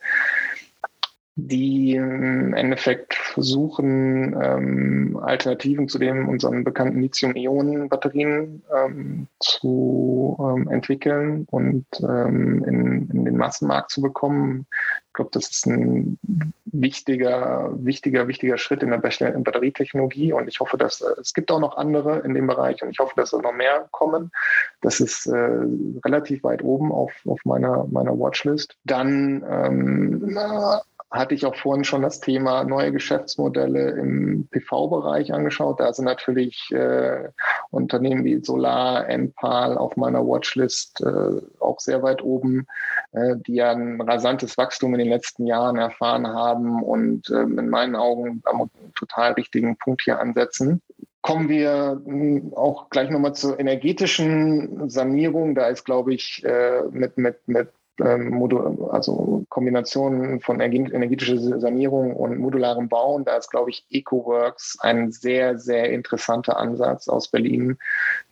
die 1.36 1.96
im 1.96 2.54
Endeffekt 2.54 3.14
versuchen, 3.14 4.36
ähm, 4.40 5.18
Alternativen 5.20 5.88
zu 5.88 5.98
den 5.98 6.26
unseren 6.26 6.62
bekannten 6.62 7.00
Lithium-Ionen-Batterien 7.00 8.62
ähm, 8.72 9.26
zu 9.40 10.36
ähm, 10.38 10.68
entwickeln 10.68 11.46
und 11.50 11.86
ähm, 12.00 12.64
in, 12.64 13.10
in, 13.10 13.24
den 13.24 13.36
Massenmarkt 13.36 13.90
zu 13.90 14.00
bekommen. 14.00 14.66
Ich 15.08 15.14
glaube, 15.14 15.30
das 15.32 15.48
ist 15.48 15.66
ein 15.66 16.18
wichtiger, 16.66 17.70
wichtiger, 17.78 18.28
wichtiger 18.28 18.58
Schritt 18.58 18.84
in 18.84 18.90
der 18.90 18.98
Batterietechnologie 18.98 20.32
und 20.32 20.46
ich 20.46 20.60
hoffe, 20.60 20.76
dass 20.76 21.00
es 21.00 21.34
gibt 21.34 21.50
auch 21.50 21.60
noch 21.60 21.76
andere 21.76 22.20
in 22.20 22.34
dem 22.34 22.46
Bereich 22.46 22.80
und 22.82 22.90
ich 22.90 23.00
hoffe, 23.00 23.14
dass 23.16 23.30
da 23.30 23.38
noch 23.38 23.52
mehr 23.52 23.88
kommen. 23.90 24.30
Das 24.82 25.00
ist 25.00 25.26
äh, 25.26 25.58
relativ 26.04 26.44
weit 26.44 26.62
oben 26.62 26.92
auf, 26.92 27.12
auf 27.26 27.40
meiner, 27.44 27.86
meiner 27.90 28.16
Watchlist. 28.18 28.76
Dann 28.84 29.44
ähm, 29.48 30.36
hatte 31.14 31.34
ich 31.34 31.46
auch 31.46 31.54
vorhin 31.54 31.84
schon 31.84 32.02
das 32.02 32.20
Thema 32.20 32.64
neue 32.64 32.92
Geschäftsmodelle 32.92 33.90
im 33.90 34.48
PV-Bereich 34.50 35.32
angeschaut. 35.32 35.80
Da 35.80 35.92
sind 35.92 36.06
natürlich 36.06 36.70
äh, 36.72 37.28
Unternehmen 37.70 38.24
wie 38.24 38.44
Solar, 38.44 39.08
Enpal 39.08 39.78
auf 39.78 39.96
meiner 39.96 40.26
Watchlist 40.26 41.00
äh, 41.02 41.40
auch 41.60 41.78
sehr 41.78 42.02
weit 42.02 42.22
oben, 42.22 42.66
äh, 43.12 43.36
die 43.46 43.54
ja 43.54 43.70
ein 43.70 44.00
rasantes 44.00 44.58
Wachstum 44.58 44.94
in 44.94 44.98
den 44.98 45.08
letzten 45.08 45.46
Jahren 45.46 45.76
erfahren 45.76 46.26
haben 46.26 46.82
und 46.82 47.30
äh, 47.30 47.42
in 47.42 47.70
meinen 47.70 47.94
Augen 47.94 48.42
am 48.44 48.70
total 48.96 49.32
richtigen 49.32 49.76
Punkt 49.76 50.02
hier 50.02 50.18
ansetzen 50.18 50.82
kommen 51.22 51.48
wir 51.48 52.02
hm, 52.04 52.52
auch 52.54 52.90
gleich 52.90 53.08
nochmal 53.08 53.34
zur 53.34 53.58
energetischen 53.58 54.90
Sanierung. 54.90 55.54
Da 55.54 55.68
ist, 55.68 55.84
glaube 55.84 56.12
ich, 56.12 56.44
äh, 56.44 56.82
mit, 56.90 57.16
mit, 57.16 57.48
mit 57.48 57.70
ähm, 57.70 57.83
also 58.00 59.44
Kombinationen 59.48 60.40
von 60.40 60.60
energetischer 60.60 61.60
Sanierung 61.60 62.14
und 62.14 62.38
modularem 62.38 62.88
Bauen. 62.88 63.24
Da 63.24 63.36
ist, 63.36 63.50
glaube 63.50 63.70
ich, 63.70 63.86
EcoWorks 63.90 64.78
ein 64.80 65.12
sehr, 65.12 65.58
sehr 65.58 65.90
interessanter 65.90 66.56
Ansatz 66.56 67.08
aus 67.08 67.28
Berlin. 67.28 67.76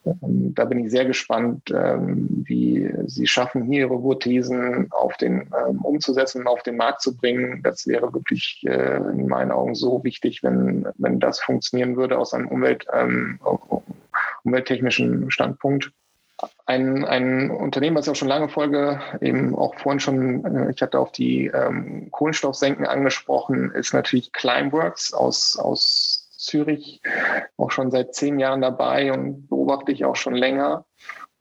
Ähm, 0.04 0.52
da 0.54 0.64
bin 0.64 0.80
ich 0.80 0.90
sehr 0.90 1.04
gespannt, 1.04 1.70
ähm, 1.74 2.28
wie 2.44 2.92
Sie 3.06 3.26
schaffen, 3.26 3.64
hier 3.64 3.86
Ihre 3.86 3.98
Hypothesen 3.98 4.88
auf 4.90 5.16
den, 5.16 5.48
umzusetzen 5.82 6.42
und 6.42 6.48
auf 6.48 6.62
den 6.62 6.76
Markt 6.76 7.02
zu 7.02 7.16
bringen. 7.16 7.60
Das 7.62 7.86
wäre 7.86 8.12
wirklich 8.12 8.64
äh, 8.66 8.96
in 8.96 9.28
meinen 9.28 9.52
Augen 9.52 9.74
so 9.74 10.02
wichtig, 10.04 10.42
wenn, 10.42 10.86
wenn 10.96 11.20
das 11.20 11.40
funktionieren 11.40 11.96
würde 11.96 12.18
aus 12.18 12.34
einem 12.34 12.48
Umwelt, 12.48 12.86
umwelttechnischen 14.44 15.30
Standpunkt 15.30 15.92
ein, 16.72 17.04
ein 17.04 17.50
Unternehmen, 17.50 17.96
was 17.96 18.06
ich 18.06 18.12
auch 18.12 18.16
schon 18.16 18.28
lange 18.28 18.48
folge, 18.48 19.00
eben 19.20 19.54
auch 19.54 19.74
vorhin 19.76 20.00
schon, 20.00 20.44
äh, 20.44 20.70
ich 20.70 20.80
hatte 20.80 20.98
auf 20.98 21.12
die 21.12 21.46
ähm, 21.46 22.08
Kohlenstoffsenken 22.10 22.86
angesprochen, 22.86 23.70
ist 23.72 23.92
natürlich 23.92 24.32
Climeworks 24.32 25.12
aus, 25.12 25.58
aus 25.58 26.30
Zürich, 26.36 27.00
auch 27.56 27.70
schon 27.70 27.90
seit 27.90 28.14
zehn 28.14 28.38
Jahren 28.38 28.62
dabei 28.62 29.12
und 29.12 29.48
beobachte 29.48 29.92
ich 29.92 30.04
auch 30.04 30.16
schon 30.16 30.34
länger. 30.34 30.84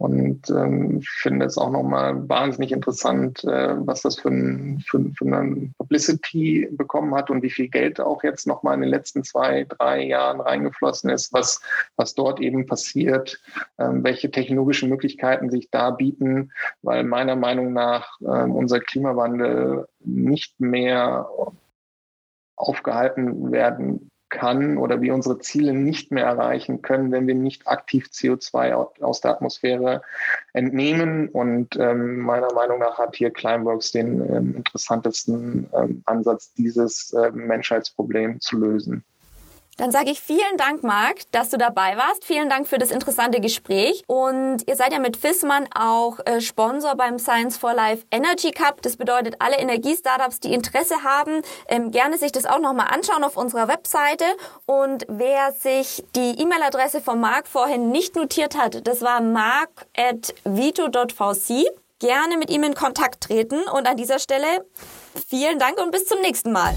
Und 0.01 0.49
ähm, 0.49 1.03
finde 1.03 1.45
es 1.45 1.59
auch 1.59 1.69
nochmal 1.69 2.27
wahnsinnig 2.27 2.71
interessant, 2.71 3.43
äh, 3.43 3.75
was 3.85 4.01
das 4.01 4.19
für, 4.19 4.29
ein, 4.29 4.83
für, 4.87 4.99
für 5.15 5.25
eine 5.25 5.69
Publicity 5.77 6.67
bekommen 6.71 7.13
hat 7.13 7.29
und 7.29 7.43
wie 7.43 7.51
viel 7.51 7.67
Geld 7.67 7.99
auch 8.01 8.23
jetzt 8.23 8.47
nochmal 8.47 8.73
in 8.73 8.81
den 8.81 8.89
letzten 8.89 9.23
zwei, 9.23 9.63
drei 9.65 10.03
Jahren 10.03 10.41
reingeflossen 10.41 11.11
ist, 11.11 11.31
was, 11.33 11.61
was 11.97 12.15
dort 12.15 12.39
eben 12.39 12.65
passiert, 12.65 13.39
ähm, 13.77 14.03
welche 14.03 14.31
technologischen 14.31 14.89
Möglichkeiten 14.89 15.51
sich 15.51 15.69
da 15.69 15.91
bieten, 15.91 16.51
weil 16.81 17.03
meiner 17.03 17.35
Meinung 17.35 17.71
nach 17.71 18.17
ähm, 18.21 18.55
unser 18.55 18.79
Klimawandel 18.79 19.87
nicht 19.99 20.59
mehr 20.59 21.29
aufgehalten 22.55 23.51
werden 23.51 24.10
kann 24.31 24.77
oder 24.77 25.01
wir 25.01 25.13
unsere 25.13 25.37
Ziele 25.37 25.73
nicht 25.73 26.11
mehr 26.11 26.25
erreichen 26.25 26.81
können, 26.81 27.11
wenn 27.11 27.27
wir 27.27 27.35
nicht 27.35 27.67
aktiv 27.67 28.07
CO2 28.11 29.01
aus 29.01 29.21
der 29.21 29.31
Atmosphäre 29.31 30.01
entnehmen. 30.53 31.29
Und 31.29 31.75
ähm, 31.75 32.19
meiner 32.19 32.51
Meinung 32.53 32.79
nach 32.79 32.97
hat 32.97 33.15
hier 33.15 33.29
Climeworks 33.29 33.91
den 33.91 34.21
ähm, 34.21 34.55
interessantesten 34.55 35.69
ähm, 35.75 36.01
Ansatz, 36.05 36.53
dieses 36.53 37.13
äh, 37.13 37.29
Menschheitsproblem 37.31 38.39
zu 38.39 38.57
lösen. 38.57 39.03
Dann 39.77 39.91
sage 39.91 40.11
ich 40.11 40.21
vielen 40.21 40.57
Dank, 40.57 40.83
Marc, 40.83 41.21
dass 41.31 41.49
du 41.49 41.57
dabei 41.57 41.97
warst. 41.97 42.23
Vielen 42.25 42.49
Dank 42.49 42.67
für 42.67 42.77
das 42.77 42.91
interessante 42.91 43.39
Gespräch. 43.39 44.03
Und 44.05 44.67
ihr 44.67 44.75
seid 44.75 44.91
ja 44.93 44.99
mit 44.99 45.17
FISMAN 45.17 45.67
auch 45.73 46.19
äh, 46.25 46.39
Sponsor 46.41 46.95
beim 46.95 47.17
Science 47.17 47.57
for 47.57 47.73
Life 47.73 48.05
Energy 48.11 48.51
Cup. 48.51 48.81
Das 48.81 48.97
bedeutet, 48.97 49.37
alle 49.39 49.57
Energiestartups, 49.57 50.41
die 50.41 50.53
Interesse 50.53 51.03
haben, 51.03 51.41
ähm, 51.67 51.89
gerne 51.91 52.17
sich 52.17 52.31
das 52.31 52.45
auch 52.45 52.59
nochmal 52.59 52.87
anschauen 52.91 53.23
auf 53.23 53.37
unserer 53.37 53.67
Webseite. 53.67 54.25
Und 54.65 55.05
wer 55.07 55.51
sich 55.53 56.03
die 56.15 56.39
E-Mail-Adresse 56.39 57.01
von 57.01 57.19
Marc 57.19 57.47
vorhin 57.47 57.89
nicht 57.91 58.15
notiert 58.15 58.57
hat, 58.57 58.85
das 58.87 59.01
war 59.01 59.21
marc.vito.vc. 59.21 60.35
Gerne 61.99 62.37
mit 62.37 62.49
ihm 62.49 62.63
in 62.63 62.73
Kontakt 62.75 63.21
treten. 63.23 63.61
Und 63.71 63.87
an 63.87 63.95
dieser 63.95 64.19
Stelle 64.19 64.65
vielen 65.27 65.59
Dank 65.59 65.79
und 65.79 65.91
bis 65.91 66.05
zum 66.05 66.19
nächsten 66.21 66.51
Mal. 66.51 66.75